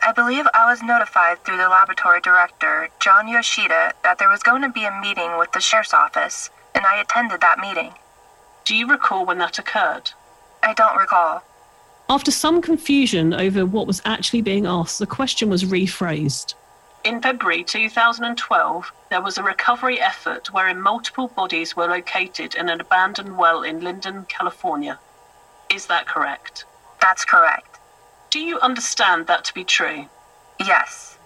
I 0.00 0.12
believe 0.12 0.46
I 0.54 0.70
was 0.70 0.84
notified 0.84 1.42
through 1.42 1.56
the 1.56 1.68
laboratory 1.68 2.20
director, 2.20 2.88
John 3.00 3.26
Yoshida, 3.26 3.92
that 4.04 4.20
there 4.20 4.28
was 4.28 4.44
going 4.44 4.62
to 4.62 4.68
be 4.68 4.84
a 4.84 5.00
meeting 5.00 5.36
with 5.36 5.50
the 5.50 5.60
sheriff's 5.60 5.92
office, 5.92 6.48
and 6.72 6.86
I 6.86 7.00
attended 7.00 7.40
that 7.40 7.58
meeting. 7.58 7.94
Do 8.64 8.76
you 8.76 8.86
recall 8.86 9.26
when 9.26 9.38
that 9.38 9.58
occurred? 9.58 10.12
I 10.62 10.74
don't 10.74 10.96
recall. 10.96 11.42
After 12.08 12.30
some 12.30 12.62
confusion 12.62 13.34
over 13.34 13.66
what 13.66 13.88
was 13.88 14.00
actually 14.04 14.42
being 14.42 14.64
asked, 14.64 15.00
the 15.00 15.08
question 15.08 15.50
was 15.50 15.64
rephrased. 15.64 16.54
In 17.02 17.23
February 17.23 17.64
2012, 17.64 18.92
there 19.09 19.23
was 19.23 19.38
a 19.38 19.42
recovery 19.42 19.99
effort 19.99 20.52
wherein 20.52 20.83
multiple 20.83 21.28
bodies 21.28 21.75
were 21.75 21.87
located 21.87 22.54
in 22.54 22.69
an 22.69 22.78
abandoned 22.78 23.38
well 23.38 23.62
in 23.62 23.80
Linden, 23.80 24.26
California. 24.28 24.99
Is 25.71 25.87
that 25.87 26.07
correct? 26.07 26.66
That's 27.00 27.25
correct. 27.25 27.78
Do 28.28 28.38
you 28.38 28.61
understand 28.61 29.26
that 29.28 29.45
to 29.47 29.54
be 29.54 29.64
true? 29.64 30.07
Yes. 30.59 31.16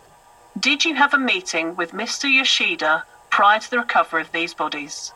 Did 0.59 0.85
you 0.85 0.95
have 0.95 1.13
a 1.13 1.19
meeting 1.19 1.75
with 1.75 1.91
Mr. 1.91 2.33
Yoshida 2.33 3.05
prior 3.29 3.59
to 3.59 3.69
the 3.69 3.79
recovery 3.79 4.23
of 4.23 4.31
these 4.31 4.55
bodies? 4.55 5.13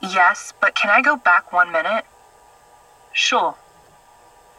Yes, 0.00 0.52
but 0.60 0.76
can 0.76 0.90
I 0.90 1.02
go 1.02 1.16
back 1.16 1.52
one 1.52 1.72
minute? 1.72 2.04
Sure. 3.12 3.56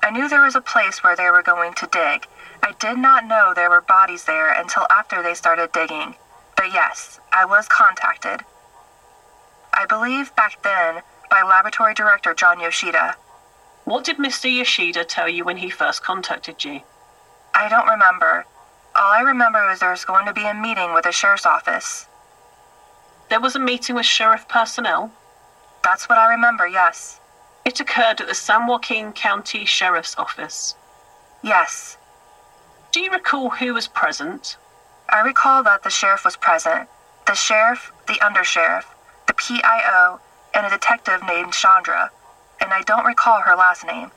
I 0.03 0.11
knew 0.11 0.27
there 0.27 0.43
was 0.43 0.55
a 0.55 0.61
place 0.61 1.03
where 1.03 1.15
they 1.15 1.29
were 1.29 1.41
going 1.41 1.73
to 1.75 1.87
dig. 1.87 2.27
I 2.63 2.73
did 2.79 2.97
not 2.97 3.25
know 3.25 3.53
there 3.53 3.69
were 3.69 3.81
bodies 3.81 4.25
there 4.25 4.51
until 4.51 4.85
after 4.89 5.21
they 5.21 5.33
started 5.33 5.71
digging. 5.71 6.15
But 6.55 6.73
yes, 6.73 7.19
I 7.31 7.45
was 7.45 7.67
contacted. 7.67 8.41
I 9.73 9.85
believe 9.85 10.35
back 10.35 10.61
then 10.63 11.01
by 11.29 11.43
laboratory 11.43 11.93
director 11.93 12.33
John 12.33 12.59
Yoshida. 12.59 13.15
What 13.85 14.03
did 14.03 14.17
Mr. 14.17 14.53
Yoshida 14.53 15.05
tell 15.05 15.29
you 15.29 15.45
when 15.45 15.57
he 15.57 15.69
first 15.69 16.03
contacted 16.03 16.63
you? 16.65 16.81
I 17.53 17.69
don't 17.69 17.87
remember. 17.87 18.45
All 18.95 19.11
I 19.11 19.21
remember 19.21 19.69
is 19.69 19.79
there 19.79 19.91
was 19.91 20.05
going 20.05 20.25
to 20.25 20.33
be 20.33 20.45
a 20.45 20.53
meeting 20.53 20.93
with 20.93 21.03
the 21.03 21.11
sheriff's 21.11 21.45
office. 21.45 22.07
There 23.29 23.39
was 23.39 23.55
a 23.55 23.59
meeting 23.59 23.95
with 23.95 24.05
sheriff 24.05 24.47
personnel? 24.47 25.11
That's 25.83 26.09
what 26.09 26.17
I 26.17 26.31
remember, 26.31 26.67
yes. 26.67 27.19
It 27.65 27.79
occurred 27.79 28.21
at 28.21 28.27
the 28.27 28.33
San 28.33 28.67
Joaquin 28.67 29.13
County 29.13 29.65
Sheriff's 29.65 30.17
Office. 30.17 30.75
Yes. 31.43 31.97
Do 32.97 33.03
you 33.03 33.11
recall 33.11 33.51
who 33.51 33.75
was 33.75 33.87
present? 33.87 34.57
I 35.07 35.19
recall 35.19 35.61
that 35.61 35.83
the 35.83 35.89
sheriff 35.91 36.25
was 36.25 36.35
present. 36.35 36.89
The 37.27 37.35
sheriff, 37.35 37.91
the 38.07 38.15
undersheriff, 38.15 38.85
the 39.27 39.35
PIO, 39.35 40.19
and 40.55 40.65
a 40.65 40.69
detective 40.71 41.21
named 41.27 41.53
Chandra. 41.53 42.09
And 42.59 42.73
I 42.73 42.81
don't 42.81 43.05
recall 43.05 43.41
her 43.41 43.55
last 43.55 43.85
name. 43.85 44.09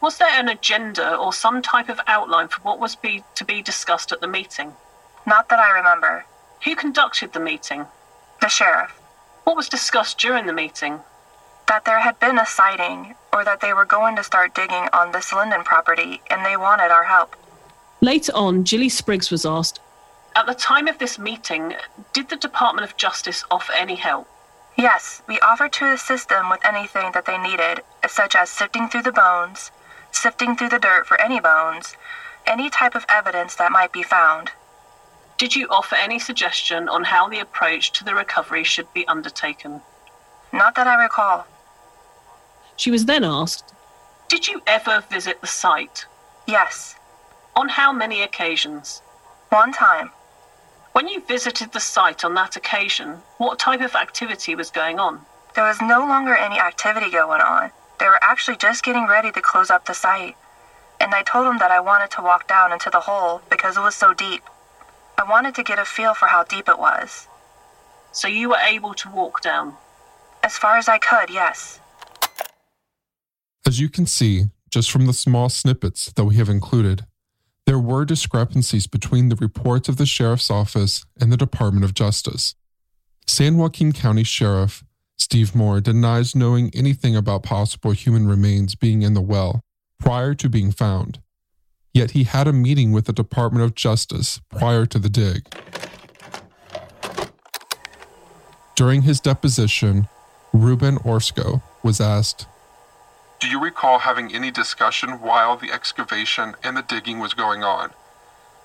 Was 0.00 0.18
there 0.18 0.28
an 0.28 0.48
agenda 0.48 1.14
or 1.14 1.32
some 1.32 1.62
type 1.62 1.88
of 1.88 2.00
outline 2.08 2.48
for 2.48 2.60
what 2.62 2.80
was 2.80 2.96
be, 2.96 3.22
to 3.36 3.44
be 3.44 3.62
discussed 3.62 4.10
at 4.10 4.20
the 4.20 4.26
meeting? 4.26 4.72
Not 5.24 5.48
that 5.48 5.60
I 5.60 5.70
remember. 5.70 6.24
Who 6.64 6.74
conducted 6.74 7.32
the 7.32 7.38
meeting? 7.38 7.86
The 8.40 8.48
sheriff. 8.48 8.90
What 9.44 9.54
was 9.54 9.68
discussed 9.68 10.18
during 10.18 10.46
the 10.46 10.52
meeting? 10.52 10.98
That 11.68 11.84
there 11.84 12.00
had 12.00 12.18
been 12.18 12.40
a 12.40 12.44
sighting, 12.44 13.14
or 13.32 13.44
that 13.44 13.60
they 13.60 13.72
were 13.72 13.84
going 13.84 14.16
to 14.16 14.24
start 14.24 14.52
digging 14.52 14.88
on 14.92 15.12
this 15.12 15.32
Linden 15.32 15.62
property, 15.62 16.22
and 16.28 16.44
they 16.44 16.56
wanted 16.56 16.90
our 16.90 17.04
help. 17.04 17.36
Later 18.00 18.32
on, 18.34 18.64
Jill 18.64 18.88
Spriggs 18.90 19.30
was 19.30 19.44
asked, 19.44 19.80
At 20.36 20.46
the 20.46 20.54
time 20.54 20.86
of 20.86 20.98
this 20.98 21.18
meeting, 21.18 21.74
did 22.12 22.28
the 22.28 22.36
Department 22.36 22.88
of 22.88 22.96
Justice 22.96 23.44
offer 23.50 23.72
any 23.72 23.96
help? 23.96 24.28
Yes, 24.76 25.22
we 25.26 25.40
offered 25.40 25.72
to 25.74 25.92
assist 25.92 26.28
them 26.28 26.48
with 26.48 26.64
anything 26.64 27.10
that 27.12 27.26
they 27.26 27.36
needed, 27.38 27.82
such 28.08 28.36
as 28.36 28.48
sifting 28.48 28.88
through 28.88 29.02
the 29.02 29.10
bones, 29.10 29.72
sifting 30.12 30.54
through 30.54 30.68
the 30.68 30.78
dirt 30.78 31.06
for 31.08 31.20
any 31.20 31.40
bones, 31.40 31.96
any 32.46 32.70
type 32.70 32.94
of 32.94 33.04
evidence 33.08 33.56
that 33.56 33.72
might 33.72 33.92
be 33.92 34.04
found. 34.04 34.52
Did 35.36 35.56
you 35.56 35.66
offer 35.68 35.96
any 35.96 36.20
suggestion 36.20 36.88
on 36.88 37.04
how 37.04 37.28
the 37.28 37.40
approach 37.40 37.90
to 37.92 38.04
the 38.04 38.14
recovery 38.14 38.62
should 38.62 38.92
be 38.92 39.06
undertaken? 39.08 39.80
Not 40.52 40.76
that 40.76 40.86
I 40.86 41.02
recall. 41.02 41.46
She 42.76 42.92
was 42.92 43.06
then 43.06 43.24
asked, 43.24 43.74
Did 44.28 44.46
you 44.46 44.62
ever 44.68 45.02
visit 45.10 45.40
the 45.40 45.48
site? 45.48 46.06
Yes. 46.46 46.94
On 47.58 47.68
how 47.68 47.92
many 47.92 48.22
occasions? 48.22 49.02
One 49.48 49.72
time. 49.72 50.12
When 50.92 51.08
you 51.08 51.20
visited 51.20 51.72
the 51.72 51.80
site 51.80 52.24
on 52.24 52.34
that 52.34 52.54
occasion, 52.54 53.14
what 53.38 53.58
type 53.58 53.80
of 53.80 53.96
activity 53.96 54.54
was 54.54 54.70
going 54.70 55.00
on? 55.00 55.22
There 55.56 55.64
was 55.64 55.80
no 55.80 55.98
longer 55.98 56.36
any 56.36 56.60
activity 56.60 57.10
going 57.10 57.40
on. 57.40 57.72
They 57.98 58.06
were 58.06 58.22
actually 58.22 58.58
just 58.58 58.84
getting 58.84 59.08
ready 59.08 59.32
to 59.32 59.40
close 59.40 59.70
up 59.70 59.86
the 59.86 59.92
site. 59.92 60.36
And 61.00 61.12
I 61.12 61.24
told 61.24 61.48
them 61.48 61.58
that 61.58 61.72
I 61.72 61.80
wanted 61.80 62.12
to 62.12 62.22
walk 62.22 62.46
down 62.46 62.70
into 62.70 62.90
the 62.90 63.00
hole 63.00 63.42
because 63.50 63.76
it 63.76 63.80
was 63.80 63.96
so 63.96 64.14
deep. 64.14 64.44
I 65.18 65.28
wanted 65.28 65.56
to 65.56 65.64
get 65.64 65.80
a 65.80 65.84
feel 65.84 66.14
for 66.14 66.28
how 66.28 66.44
deep 66.44 66.68
it 66.68 66.78
was. 66.78 67.26
So 68.12 68.28
you 68.28 68.50
were 68.50 68.64
able 68.64 68.94
to 68.94 69.10
walk 69.10 69.42
down? 69.42 69.74
As 70.44 70.56
far 70.56 70.76
as 70.76 70.86
I 70.86 70.98
could, 70.98 71.28
yes. 71.28 71.80
As 73.66 73.80
you 73.80 73.88
can 73.88 74.06
see, 74.06 74.44
just 74.70 74.92
from 74.92 75.06
the 75.06 75.12
small 75.12 75.48
snippets 75.48 76.12
that 76.12 76.24
we 76.24 76.36
have 76.36 76.48
included, 76.48 77.04
there 77.68 77.78
were 77.78 78.06
discrepancies 78.06 78.86
between 78.86 79.28
the 79.28 79.36
reports 79.36 79.90
of 79.90 79.98
the 79.98 80.06
Sheriff's 80.06 80.50
Office 80.50 81.04
and 81.20 81.30
the 81.30 81.36
Department 81.36 81.84
of 81.84 81.92
Justice. 81.92 82.54
San 83.26 83.58
Joaquin 83.58 83.92
County 83.92 84.24
Sheriff 84.24 84.82
Steve 85.18 85.54
Moore 85.54 85.82
denies 85.82 86.34
knowing 86.34 86.70
anything 86.72 87.14
about 87.14 87.42
possible 87.42 87.90
human 87.90 88.26
remains 88.26 88.74
being 88.74 89.02
in 89.02 89.12
the 89.12 89.20
well 89.20 89.60
prior 90.00 90.32
to 90.32 90.48
being 90.48 90.72
found. 90.72 91.20
Yet 91.92 92.12
he 92.12 92.24
had 92.24 92.48
a 92.48 92.54
meeting 92.54 92.90
with 92.90 93.04
the 93.04 93.12
Department 93.12 93.62
of 93.62 93.74
Justice 93.74 94.40
prior 94.48 94.86
to 94.86 94.98
the 94.98 95.10
dig. 95.10 95.46
During 98.76 99.02
his 99.02 99.20
deposition, 99.20 100.08
Ruben 100.54 100.96
Orozco 101.04 101.62
was 101.82 102.00
asked, 102.00 102.46
Do 103.40 103.46
you 103.46 103.60
recall 103.60 104.00
having 104.00 104.34
any 104.34 104.50
discussion 104.50 105.20
while 105.20 105.56
the 105.56 105.70
excavation 105.70 106.56
and 106.64 106.76
the 106.76 106.82
digging 106.82 107.20
was 107.20 107.34
going 107.34 107.62
on 107.62 107.90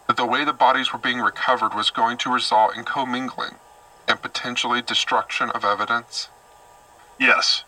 that 0.07 0.17
the 0.17 0.25
way 0.25 0.43
the 0.43 0.53
bodies 0.53 0.91
were 0.91 0.99
being 0.99 1.19
recovered 1.19 1.75
was 1.75 1.91
going 1.91 2.17
to 2.17 2.33
result 2.33 2.75
in 2.75 2.83
commingling 2.83 3.55
and 4.07 4.21
potentially 4.21 4.81
destruction 4.81 5.51
of 5.51 5.63
evidence? 5.63 6.27
Yes. 7.19 7.63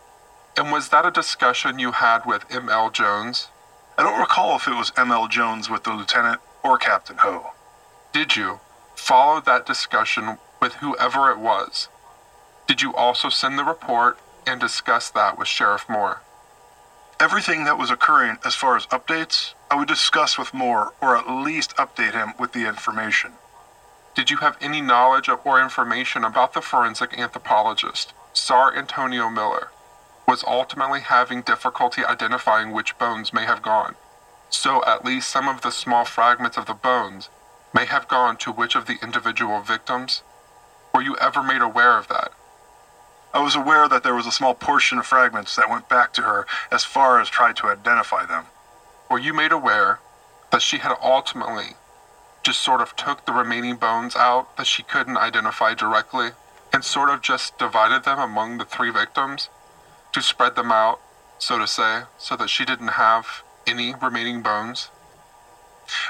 And 0.57 0.71
was 0.71 0.89
that 0.89 1.05
a 1.05 1.11
discussion 1.11 1.77
you 1.77 1.91
had 1.91 2.25
with 2.25 2.45
M.L. 2.49 2.89
Jones? 2.89 3.49
I 3.97 4.03
don't 4.03 4.19
recall 4.19 4.55
if 4.55 4.67
it 4.67 4.75
was 4.75 4.91
M.L. 4.97 5.27
Jones 5.27 5.69
with 5.69 5.83
the 5.83 5.93
lieutenant 5.93 6.41
or 6.63 6.77
Captain 6.79 7.17
Ho. 7.17 7.51
Did 8.13 8.35
you 8.35 8.61
follow 8.95 9.39
that 9.41 9.67
discussion 9.67 10.39
with 10.59 10.75
whoever 10.75 11.29
it 11.29 11.37
was? 11.37 11.87
Did 12.67 12.81
you 12.81 12.95
also 12.95 13.29
send 13.29 13.59
the 13.59 13.63
report 13.63 14.17
and 14.47 14.59
discuss 14.59 15.11
that 15.11 15.37
with 15.37 15.47
Sheriff 15.47 15.87
Moore? 15.87 16.21
Everything 17.17 17.63
that 17.63 17.77
was 17.77 17.89
occurring 17.89 18.39
as 18.43 18.55
far 18.55 18.75
as 18.75 18.87
updates, 18.87 19.53
I 19.71 19.75
would 19.75 19.87
discuss 19.87 20.37
with 20.37 20.53
Moore 20.53 20.91
or 21.01 21.15
at 21.15 21.29
least 21.29 21.75
update 21.77 22.11
him 22.11 22.33
with 22.37 22.51
the 22.51 22.67
information. 22.67 23.33
Did 24.15 24.29
you 24.29 24.37
have 24.37 24.57
any 24.59 24.81
knowledge 24.81 25.29
or 25.29 25.61
information 25.61 26.25
about 26.25 26.53
the 26.53 26.61
forensic 26.61 27.17
anthropologist, 27.17 28.11
Sar 28.33 28.75
Antonio 28.75 29.29
Miller, 29.29 29.69
was 30.27 30.43
ultimately 30.45 30.99
having 30.99 31.41
difficulty 31.41 32.03
identifying 32.03 32.73
which 32.73 32.97
bones 32.97 33.31
may 33.31 33.45
have 33.45 33.61
gone? 33.61 33.95
So 34.49 34.83
at 34.83 35.05
least 35.05 35.29
some 35.29 35.47
of 35.47 35.61
the 35.61 35.71
small 35.71 36.03
fragments 36.03 36.57
of 36.57 36.65
the 36.65 36.73
bones 36.73 37.29
may 37.73 37.85
have 37.85 38.09
gone 38.09 38.35
to 38.37 38.51
which 38.51 38.75
of 38.75 38.87
the 38.87 38.99
individual 39.01 39.61
victims? 39.61 40.21
Were 40.93 41.01
you 41.01 41.15
ever 41.17 41.41
made 41.41 41.61
aware 41.61 41.97
of 41.97 42.09
that? 42.09 42.33
I 43.35 43.39
was 43.39 43.53
aware 43.53 43.89
that 43.89 44.03
there 44.03 44.15
was 44.15 44.25
a 44.25 44.31
small 44.31 44.53
portion 44.53 44.97
of 44.97 45.05
fragments 45.05 45.57
that 45.57 45.69
went 45.69 45.89
back 45.89 46.13
to 46.13 46.21
her 46.21 46.47
as 46.71 46.85
far 46.85 47.19
as 47.19 47.27
tried 47.27 47.57
to 47.57 47.67
identify 47.67 48.25
them. 48.25 48.45
Were 49.11 49.19
you 49.19 49.33
made 49.33 49.51
aware 49.51 49.99
that 50.51 50.61
she 50.61 50.77
had 50.77 50.95
ultimately 51.03 51.75
just 52.43 52.61
sort 52.61 52.79
of 52.79 52.95
took 52.95 53.25
the 53.25 53.33
remaining 53.33 53.75
bones 53.75 54.15
out 54.15 54.55
that 54.55 54.67
she 54.67 54.83
couldn't 54.83 55.17
identify 55.17 55.73
directly 55.73 56.29
and 56.71 56.85
sort 56.85 57.09
of 57.09 57.21
just 57.21 57.57
divided 57.57 58.05
them 58.05 58.19
among 58.19 58.57
the 58.57 58.63
three 58.63 58.89
victims 58.89 59.49
to 60.13 60.21
spread 60.21 60.55
them 60.55 60.71
out, 60.71 61.01
so 61.37 61.59
to 61.59 61.67
say, 61.67 62.03
so 62.17 62.37
that 62.37 62.49
she 62.49 62.63
didn't 62.63 62.95
have 62.95 63.43
any 63.67 63.93
remaining 64.01 64.43
bones? 64.43 64.91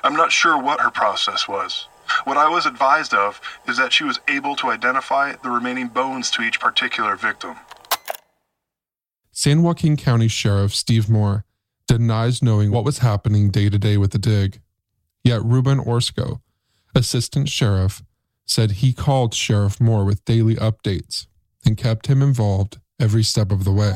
I'm 0.04 0.16
not 0.16 0.32
sure 0.32 0.62
what 0.62 0.82
her 0.82 0.92
process 0.92 1.48
was. 1.48 1.88
What 2.26 2.38
I 2.38 2.50
was 2.50 2.66
advised 2.66 3.14
of 3.14 3.40
is 3.68 3.78
that 3.78 3.94
she 3.94 4.04
was 4.04 4.20
able 4.28 4.56
to 4.58 4.70
identify 4.70 5.34
the 5.44 5.50
remaining 5.50 5.88
bones 5.88 6.32
to 6.32 6.42
each 6.42 6.60
particular 6.60 7.16
victim. 7.16 7.56
San 9.32 9.64
Joaquin 9.64 9.98
County 9.98 10.28
Sheriff 10.28 10.74
Steve 10.74 11.10
Moore 11.10 11.46
denies 11.88 12.42
knowing 12.42 12.72
what 12.72 12.86
was 12.86 13.00
happening 13.00 13.50
day 13.50 13.70
to 13.70 13.78
day 13.78 13.98
with 13.98 14.12
the 14.12 14.18
dig. 14.18 14.62
Yet 15.24 15.44
Ruben 15.44 15.80
Orozco, 15.80 16.42
assistant 16.96 17.50
sheriff, 17.50 18.02
said 18.46 18.72
he 18.72 18.94
called 18.94 19.34
Sheriff 19.34 19.82
Moore 19.82 20.06
with 20.06 20.24
daily 20.26 20.56
updates 20.56 21.28
and 21.66 21.78
kept 21.78 22.08
him 22.08 22.22
involved 22.22 22.80
every 23.00 23.24
step 23.24 23.52
of 23.52 23.64
the 23.64 23.72
way. 23.72 23.94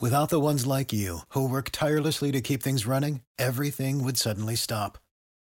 Without 0.00 0.28
the 0.28 0.40
ones 0.40 0.66
like 0.66 0.92
you, 0.92 1.20
who 1.30 1.48
work 1.48 1.70
tirelessly 1.70 2.32
to 2.32 2.40
keep 2.40 2.62
things 2.62 2.86
running, 2.86 3.22
everything 3.38 4.04
would 4.04 4.18
suddenly 4.18 4.56
stop. 4.56 4.98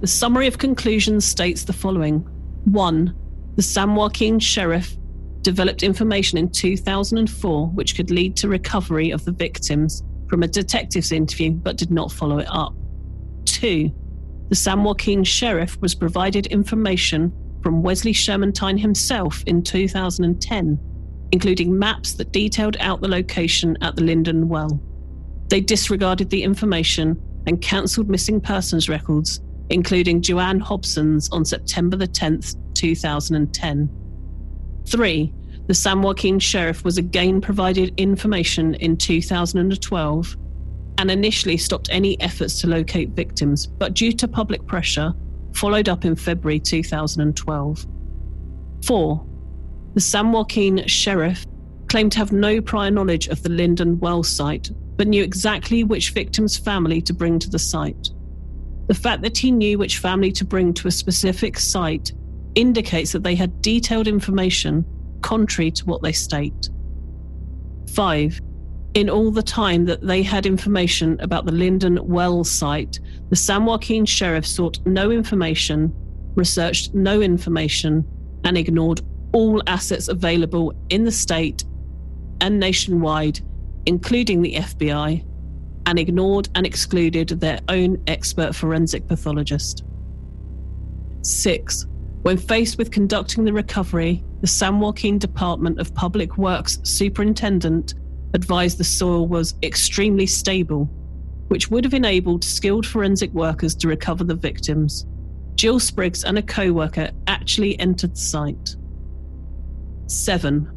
The 0.00 0.06
summary 0.06 0.46
of 0.46 0.58
conclusions 0.58 1.24
states 1.24 1.64
the 1.64 1.72
following 1.72 2.20
1. 2.66 3.16
The 3.56 3.62
San 3.62 3.96
Joaquin 3.96 4.38
sheriff 4.38 4.96
developed 5.42 5.82
information 5.82 6.38
in 6.38 6.52
2004 6.52 7.66
which 7.70 7.96
could 7.96 8.12
lead 8.12 8.36
to 8.36 8.48
recovery 8.48 9.10
of 9.10 9.24
the 9.24 9.32
victims 9.32 10.04
from 10.28 10.44
a 10.44 10.48
detective's 10.48 11.10
interview 11.10 11.50
but 11.50 11.76
did 11.76 11.90
not 11.90 12.12
follow 12.12 12.38
it 12.38 12.46
up. 12.48 12.74
2. 13.46 13.90
The 14.50 14.54
San 14.54 14.84
Joaquin 14.84 15.24
sheriff 15.24 15.76
was 15.80 15.96
provided 15.96 16.46
information 16.46 17.32
from 17.60 17.82
Wesley 17.82 18.12
Shermantine 18.12 18.78
himself 18.78 19.42
in 19.48 19.64
2010, 19.64 20.78
including 21.32 21.76
maps 21.76 22.12
that 22.14 22.30
detailed 22.30 22.76
out 22.78 23.00
the 23.00 23.08
location 23.08 23.76
at 23.80 23.96
the 23.96 24.04
Linden 24.04 24.48
Well. 24.48 24.80
They 25.48 25.60
disregarded 25.60 26.30
the 26.30 26.44
information 26.44 27.20
and 27.48 27.60
cancelled 27.60 28.08
missing 28.08 28.40
persons 28.40 28.88
records 28.88 29.40
including 29.70 30.22
Jo 30.22 30.38
Ann 30.38 30.60
Hobson's 30.60 31.28
on 31.30 31.44
September 31.44 31.96
the 31.96 32.08
10th, 32.08 32.56
2010. 32.74 33.90
Three, 34.86 35.32
the 35.66 35.74
San 35.74 36.00
Joaquin 36.00 36.38
Sheriff 36.38 36.82
was 36.84 36.96
again 36.96 37.40
provided 37.40 37.92
information 37.98 38.74
in 38.76 38.96
2012 38.96 40.36
and 40.96 41.10
initially 41.10 41.56
stopped 41.56 41.88
any 41.92 42.20
efforts 42.20 42.60
to 42.60 42.66
locate 42.66 43.10
victims, 43.10 43.66
but 43.66 43.94
due 43.94 44.12
to 44.12 44.26
public 44.26 44.66
pressure, 44.66 45.12
followed 45.52 45.88
up 45.88 46.04
in 46.04 46.16
February 46.16 46.58
2012. 46.58 47.86
Four, 48.84 49.26
the 49.94 50.00
San 50.00 50.32
Joaquin 50.32 50.86
Sheriff 50.86 51.44
claimed 51.88 52.12
to 52.12 52.18
have 52.18 52.32
no 52.32 52.60
prior 52.60 52.90
knowledge 52.90 53.28
of 53.28 53.42
the 53.42 53.48
Linden 53.48 53.98
well 54.00 54.22
site, 54.22 54.70
but 54.96 55.08
knew 55.08 55.22
exactly 55.22 55.84
which 55.84 56.10
victim's 56.10 56.56
family 56.56 57.00
to 57.02 57.12
bring 57.12 57.38
to 57.38 57.50
the 57.50 57.58
site. 57.58 58.10
The 58.88 58.94
fact 58.94 59.22
that 59.22 59.36
he 59.36 59.50
knew 59.50 59.78
which 59.78 59.98
family 59.98 60.32
to 60.32 60.44
bring 60.44 60.74
to 60.74 60.88
a 60.88 60.90
specific 60.90 61.58
site 61.58 62.12
indicates 62.54 63.12
that 63.12 63.22
they 63.22 63.34
had 63.34 63.62
detailed 63.62 64.08
information 64.08 64.84
contrary 65.20 65.70
to 65.70 65.84
what 65.84 66.02
they 66.02 66.12
state. 66.12 66.70
5. 67.94 68.40
In 68.94 69.10
all 69.10 69.30
the 69.30 69.42
time 69.42 69.84
that 69.84 70.00
they 70.00 70.22
had 70.22 70.46
information 70.46 71.20
about 71.20 71.44
the 71.44 71.52
Linden 71.52 71.98
Well 72.02 72.44
site, 72.44 72.98
the 73.28 73.36
San 73.36 73.66
Joaquin 73.66 74.06
sheriff 74.06 74.46
sought 74.46 74.78
no 74.86 75.10
information, 75.10 75.92
researched 76.34 76.94
no 76.94 77.20
information, 77.20 78.04
and 78.44 78.56
ignored 78.56 79.02
all 79.32 79.62
assets 79.66 80.08
available 80.08 80.72
in 80.88 81.04
the 81.04 81.12
state 81.12 81.64
and 82.40 82.58
nationwide, 82.58 83.40
including 83.84 84.40
the 84.40 84.54
FBI, 84.54 85.24
and 85.88 85.98
ignored 85.98 86.50
and 86.54 86.66
excluded 86.66 87.28
their 87.30 87.58
own 87.70 87.96
expert 88.06 88.54
forensic 88.54 89.08
pathologist. 89.08 89.84
Six, 91.22 91.86
when 92.20 92.36
faced 92.36 92.76
with 92.76 92.90
conducting 92.90 93.46
the 93.46 93.54
recovery, 93.54 94.22
the 94.42 94.46
San 94.46 94.80
Joaquin 94.80 95.18
Department 95.18 95.80
of 95.80 95.94
Public 95.94 96.36
Works 96.36 96.78
superintendent 96.82 97.94
advised 98.34 98.76
the 98.76 98.84
soil 98.84 99.26
was 99.26 99.54
extremely 99.62 100.26
stable, 100.26 100.84
which 101.48 101.70
would 101.70 101.84
have 101.84 101.94
enabled 101.94 102.44
skilled 102.44 102.86
forensic 102.86 103.32
workers 103.32 103.74
to 103.76 103.88
recover 103.88 104.24
the 104.24 104.34
victims. 104.34 105.06
Jill 105.54 105.80
Spriggs 105.80 106.22
and 106.22 106.36
a 106.36 106.42
co 106.42 106.70
worker 106.70 107.10
actually 107.26 107.80
entered 107.80 108.12
the 108.12 108.20
site. 108.20 108.76
7. 110.06 110.70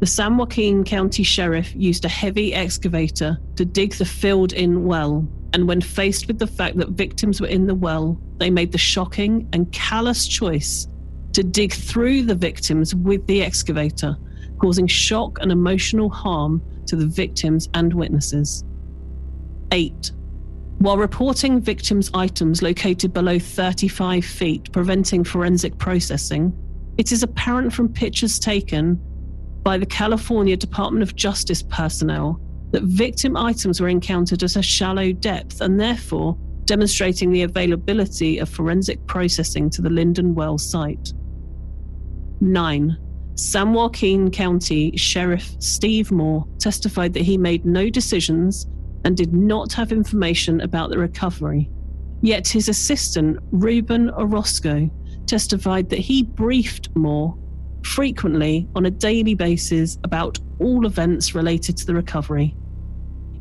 The 0.00 0.06
San 0.06 0.36
Joaquin 0.36 0.84
County 0.84 1.22
Sheriff 1.22 1.74
used 1.74 2.04
a 2.04 2.08
heavy 2.08 2.52
excavator 2.52 3.38
to 3.56 3.64
dig 3.64 3.92
the 3.94 4.04
filled 4.04 4.52
in 4.52 4.84
well, 4.84 5.26
and 5.52 5.68
when 5.68 5.80
faced 5.80 6.26
with 6.26 6.38
the 6.38 6.46
fact 6.46 6.76
that 6.78 6.90
victims 6.90 7.40
were 7.40 7.46
in 7.46 7.66
the 7.66 7.74
well, 7.74 8.20
they 8.38 8.50
made 8.50 8.72
the 8.72 8.78
shocking 8.78 9.48
and 9.52 9.70
callous 9.72 10.26
choice 10.26 10.88
to 11.32 11.44
dig 11.44 11.72
through 11.72 12.24
the 12.24 12.34
victims 12.34 12.94
with 12.94 13.24
the 13.26 13.42
excavator, 13.42 14.16
causing 14.58 14.86
shock 14.86 15.38
and 15.40 15.52
emotional 15.52 16.10
harm 16.10 16.60
to 16.86 16.96
the 16.96 17.06
victims 17.06 17.68
and 17.74 17.94
witnesses. 17.94 18.64
8. 19.72 20.12
While 20.78 20.98
reporting 20.98 21.60
victims' 21.60 22.10
items 22.14 22.62
located 22.62 23.12
below 23.12 23.38
35 23.38 24.24
feet, 24.24 24.72
preventing 24.72 25.24
forensic 25.24 25.78
processing, 25.78 26.52
it 26.98 27.10
is 27.12 27.22
apparent 27.22 27.72
from 27.72 27.92
pictures 27.92 28.38
taken 28.38 29.00
by 29.64 29.78
the 29.78 29.86
California 29.86 30.56
Department 30.56 31.02
of 31.02 31.16
Justice 31.16 31.62
personnel 31.62 32.40
that 32.70 32.82
victim 32.82 33.36
items 33.36 33.80
were 33.80 33.88
encountered 33.88 34.42
at 34.42 34.56
a 34.56 34.62
shallow 34.62 35.10
depth 35.12 35.60
and 35.60 35.80
therefore 35.80 36.36
demonstrating 36.66 37.30
the 37.30 37.42
availability 37.42 38.38
of 38.38 38.48
forensic 38.48 39.04
processing 39.06 39.70
to 39.70 39.82
the 39.82 39.90
Linden 39.90 40.34
Well 40.34 40.58
site. 40.58 41.12
9. 42.40 42.96
San 43.36 43.72
Joaquin 43.72 44.30
County 44.30 44.96
Sheriff 44.96 45.56
Steve 45.58 46.12
Moore 46.12 46.46
testified 46.58 47.12
that 47.14 47.22
he 47.22 47.36
made 47.38 47.64
no 47.64 47.88
decisions 47.90 48.66
and 49.04 49.16
did 49.16 49.32
not 49.32 49.72
have 49.72 49.92
information 49.92 50.60
about 50.60 50.90
the 50.90 50.98
recovery. 50.98 51.70
Yet 52.22 52.46
his 52.48 52.68
assistant, 52.68 53.38
Ruben 53.50 54.10
Orozco, 54.10 54.90
testified 55.26 55.90
that 55.90 55.98
he 55.98 56.22
briefed 56.22 56.88
Moore 56.96 57.36
frequently 57.84 58.68
on 58.74 58.86
a 58.86 58.90
daily 58.90 59.34
basis 59.34 59.98
about 60.04 60.38
all 60.58 60.86
events 60.86 61.34
related 61.34 61.76
to 61.76 61.86
the 61.86 61.94
recovery. 61.94 62.56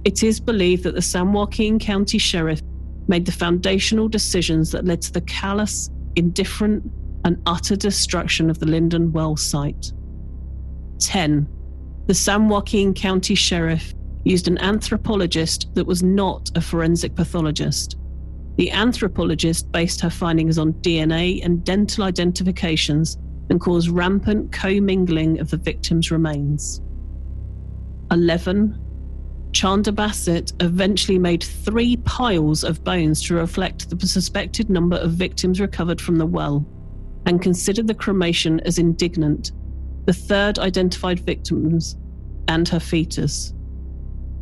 It 0.04 0.22
is 0.24 0.40
believed 0.40 0.84
that 0.84 0.96
the 0.96 1.02
San 1.02 1.32
Joaquin 1.32 1.80
County 1.80 2.18
Sheriff 2.18 2.62
made 3.08 3.26
the 3.26 3.32
foundational 3.32 4.08
decisions 4.08 4.72
that 4.72 4.86
led 4.86 5.02
to 5.04 5.12
the 5.12 5.22
callous, 5.22 5.90
indifferent, 6.16 6.84
and 7.26 7.42
utter 7.46 7.76
destruction 7.76 8.50
of 8.50 8.60
the 8.60 8.66
Linden 8.66 9.12
Well 9.14 9.38
site. 9.38 9.92
10. 11.00 11.48
The 12.08 12.14
San 12.14 12.50
Joaquin 12.50 12.94
County 12.94 13.36
Sheriff 13.36 13.94
used 14.26 14.48
an 14.48 14.58
anthropologist 14.58 15.74
that 15.76 15.86
was 15.86 16.04
not 16.04 16.50
a 16.56 16.62
forensic 16.62 17.16
pathologist. 17.16 17.98
The 18.58 18.72
anthropologist 18.72 19.72
based 19.72 20.02
her 20.02 20.10
findings 20.10 20.58
on 20.58 20.74
DNA 20.74 21.44
and 21.44 21.64
dental 21.64 22.04
identifications 22.04 23.18
and 23.50 23.60
cause 23.60 23.90
rampant 23.90 24.52
commingling 24.52 25.40
of 25.40 25.50
the 25.50 25.58
victims' 25.58 26.12
remains. 26.12 26.82
11. 28.12 28.80
Chanda 29.52 29.92
Bassett 29.92 30.52
eventually 30.60 31.20
made 31.20 31.44
three 31.44 31.98
piles 31.98 32.64
of 32.64 32.84
bones 32.84 33.22
to 33.24 33.36
reflect 33.36 33.90
the 33.90 34.08
suspected 34.08 34.70
number 34.70 34.98
of 34.98 35.12
victims 35.12 35.60
recovered 35.60 36.02
from 36.02 36.18
the 36.18 36.26
well 36.26 36.66
and 37.26 37.42
considered 37.42 37.88
the 37.88 37.94
cremation 37.94 38.60
as 38.62 38.80
indignant, 38.80 39.52
the 40.06 40.14
third 40.14 40.60
identified 40.60 41.20
victims 41.20 41.96
and 42.48 42.68
her 42.68 42.80
fetus. 42.80 43.54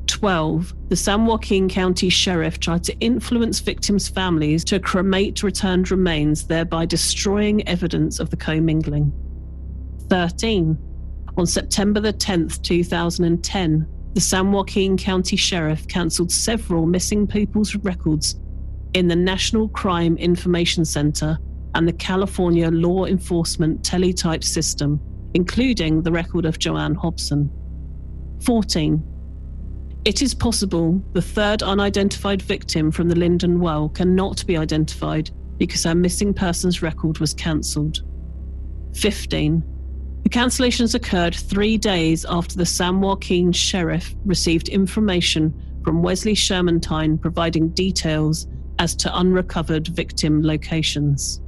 12. 0.07 0.73
The 0.89 0.95
San 0.95 1.25
Joaquin 1.25 1.69
County 1.69 2.09
Sheriff 2.09 2.59
tried 2.59 2.83
to 2.85 2.97
influence 2.99 3.59
victims' 3.59 4.09
families 4.09 4.63
to 4.65 4.79
cremate 4.79 5.43
returned 5.43 5.91
remains, 5.91 6.47
thereby 6.47 6.85
destroying 6.85 7.67
evidence 7.67 8.19
of 8.19 8.29
the 8.29 8.37
commingling. 8.37 9.11
13. 10.09 10.77
On 11.37 11.45
September 11.45 11.99
the 11.99 12.13
10th, 12.13 12.61
2010, 12.61 13.87
the 14.13 14.21
San 14.21 14.51
Joaquin 14.51 14.97
County 14.97 15.37
Sheriff 15.37 15.87
cancelled 15.87 16.31
several 16.31 16.85
missing 16.85 17.25
people's 17.25 17.75
records 17.77 18.39
in 18.93 19.07
the 19.07 19.15
National 19.15 19.69
Crime 19.69 20.17
Information 20.17 20.83
Center 20.83 21.37
and 21.75 21.87
the 21.87 21.93
California 21.93 22.69
Law 22.69 23.05
Enforcement 23.05 23.83
Teletype 23.83 24.43
System, 24.43 24.99
including 25.33 26.01
the 26.01 26.11
record 26.11 26.45
of 26.45 26.59
Jo 26.59 26.75
Ann 26.75 26.95
Hobson. 26.95 27.49
14. 28.43 29.01
It 30.03 30.23
is 30.23 30.33
possible 30.33 30.99
the 31.13 31.21
third 31.21 31.61
unidentified 31.61 32.41
victim 32.41 32.89
from 32.91 33.07
the 33.07 33.15
Linden 33.15 33.59
well 33.59 33.89
cannot 33.89 34.43
be 34.47 34.57
identified 34.57 35.29
because 35.59 35.83
her 35.83 35.93
missing 35.93 36.33
persons 36.33 36.81
record 36.81 37.19
was 37.19 37.35
cancelled. 37.35 38.01
15. 38.95 39.63
The 40.23 40.29
cancellations 40.29 40.95
occurred 40.95 41.35
three 41.35 41.77
days 41.77 42.25
after 42.25 42.57
the 42.57 42.65
San 42.65 42.99
Joaquin 42.99 43.51
sheriff 43.51 44.15
received 44.25 44.69
information 44.69 45.53
from 45.83 46.01
Wesley 46.01 46.33
Shermantine 46.33 47.21
providing 47.21 47.69
details 47.69 48.47
as 48.79 48.95
to 48.95 49.15
unrecovered 49.15 49.87
victim 49.89 50.41
locations. 50.41 51.41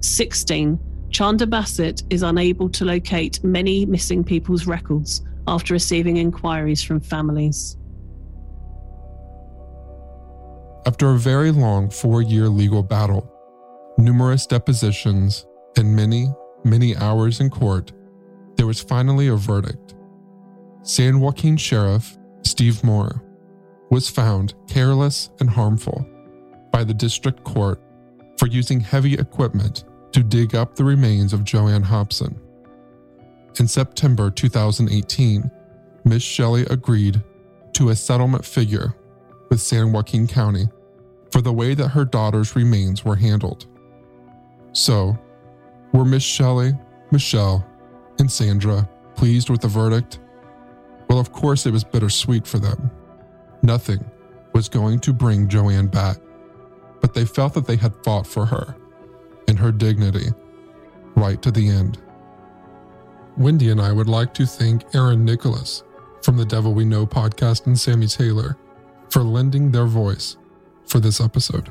16. 0.00 0.78
Chanda 1.10 1.46
Bassett 1.46 2.02
is 2.10 2.22
unable 2.22 2.68
to 2.68 2.84
locate 2.84 3.42
many 3.42 3.86
missing 3.86 4.22
people's 4.22 4.66
records 4.66 5.22
after 5.48 5.72
receiving 5.72 6.18
inquiries 6.18 6.82
from 6.82 7.00
families. 7.00 7.76
After 10.86 11.10
a 11.10 11.18
very 11.18 11.50
long 11.50 11.90
four 11.90 12.22
year 12.22 12.48
legal 12.48 12.82
battle, 12.82 13.30
numerous 13.96 14.46
depositions, 14.46 15.46
and 15.76 15.94
many, 15.94 16.28
many 16.64 16.96
hours 16.96 17.40
in 17.40 17.50
court, 17.50 17.92
there 18.56 18.66
was 18.66 18.80
finally 18.80 19.28
a 19.28 19.36
verdict. 19.36 19.94
San 20.82 21.20
Joaquin 21.20 21.56
Sheriff 21.56 22.16
Steve 22.42 22.82
Moore 22.84 23.22
was 23.90 24.08
found 24.08 24.54
careless 24.68 25.30
and 25.40 25.48
harmful 25.48 26.06
by 26.72 26.84
the 26.84 26.94
district 26.94 27.42
court 27.44 27.80
for 28.38 28.48
using 28.48 28.80
heavy 28.80 29.14
equipment 29.14 29.84
to 30.12 30.22
dig 30.22 30.54
up 30.54 30.74
the 30.74 30.84
remains 30.84 31.32
of 31.32 31.44
Jo 31.44 31.68
Ann 31.68 31.82
Hobson. 31.82 32.38
In 33.58 33.66
September 33.66 34.30
2018, 34.30 35.50
Miss 36.04 36.22
Shelley 36.22 36.62
agreed 36.70 37.20
to 37.72 37.88
a 37.88 37.96
settlement 37.96 38.44
figure 38.44 38.94
with 39.50 39.60
San 39.60 39.92
Joaquin 39.92 40.28
County 40.28 40.68
for 41.32 41.40
the 41.40 41.52
way 41.52 41.74
that 41.74 41.88
her 41.88 42.04
daughter's 42.04 42.54
remains 42.54 43.04
were 43.04 43.16
handled. 43.16 43.66
So, 44.72 45.18
were 45.92 46.04
Miss 46.04 46.22
Shelley, 46.22 46.72
Michelle, 47.10 47.66
and 48.20 48.30
Sandra 48.30 48.88
pleased 49.16 49.50
with 49.50 49.60
the 49.60 49.68
verdict? 49.68 50.20
Well, 51.10 51.18
of 51.18 51.32
course, 51.32 51.66
it 51.66 51.72
was 51.72 51.82
bittersweet 51.82 52.46
for 52.46 52.60
them. 52.60 52.92
Nothing 53.62 54.08
was 54.54 54.68
going 54.68 55.00
to 55.00 55.12
bring 55.12 55.48
Jo 55.48 55.68
Ann 55.68 55.88
back, 55.88 56.18
but 57.00 57.12
they 57.12 57.24
felt 57.24 57.54
that 57.54 57.66
they 57.66 57.76
had 57.76 57.94
fought 58.04 58.26
for 58.26 58.46
her 58.46 58.76
and 59.48 59.58
her 59.58 59.72
dignity 59.72 60.28
right 61.16 61.42
to 61.42 61.50
the 61.50 61.68
end. 61.68 61.98
Wendy 63.38 63.70
and 63.70 63.80
I 63.80 63.92
would 63.92 64.08
like 64.08 64.34
to 64.34 64.46
thank 64.46 64.96
Aaron 64.96 65.24
Nicholas 65.24 65.84
from 66.22 66.36
the 66.36 66.44
Devil 66.44 66.74
We 66.74 66.84
Know 66.84 67.06
podcast 67.06 67.66
and 67.66 67.78
Sammy 67.78 68.08
Taylor 68.08 68.56
for 69.10 69.22
lending 69.22 69.70
their 69.70 69.86
voice 69.86 70.36
for 70.86 70.98
this 70.98 71.20
episode. 71.20 71.70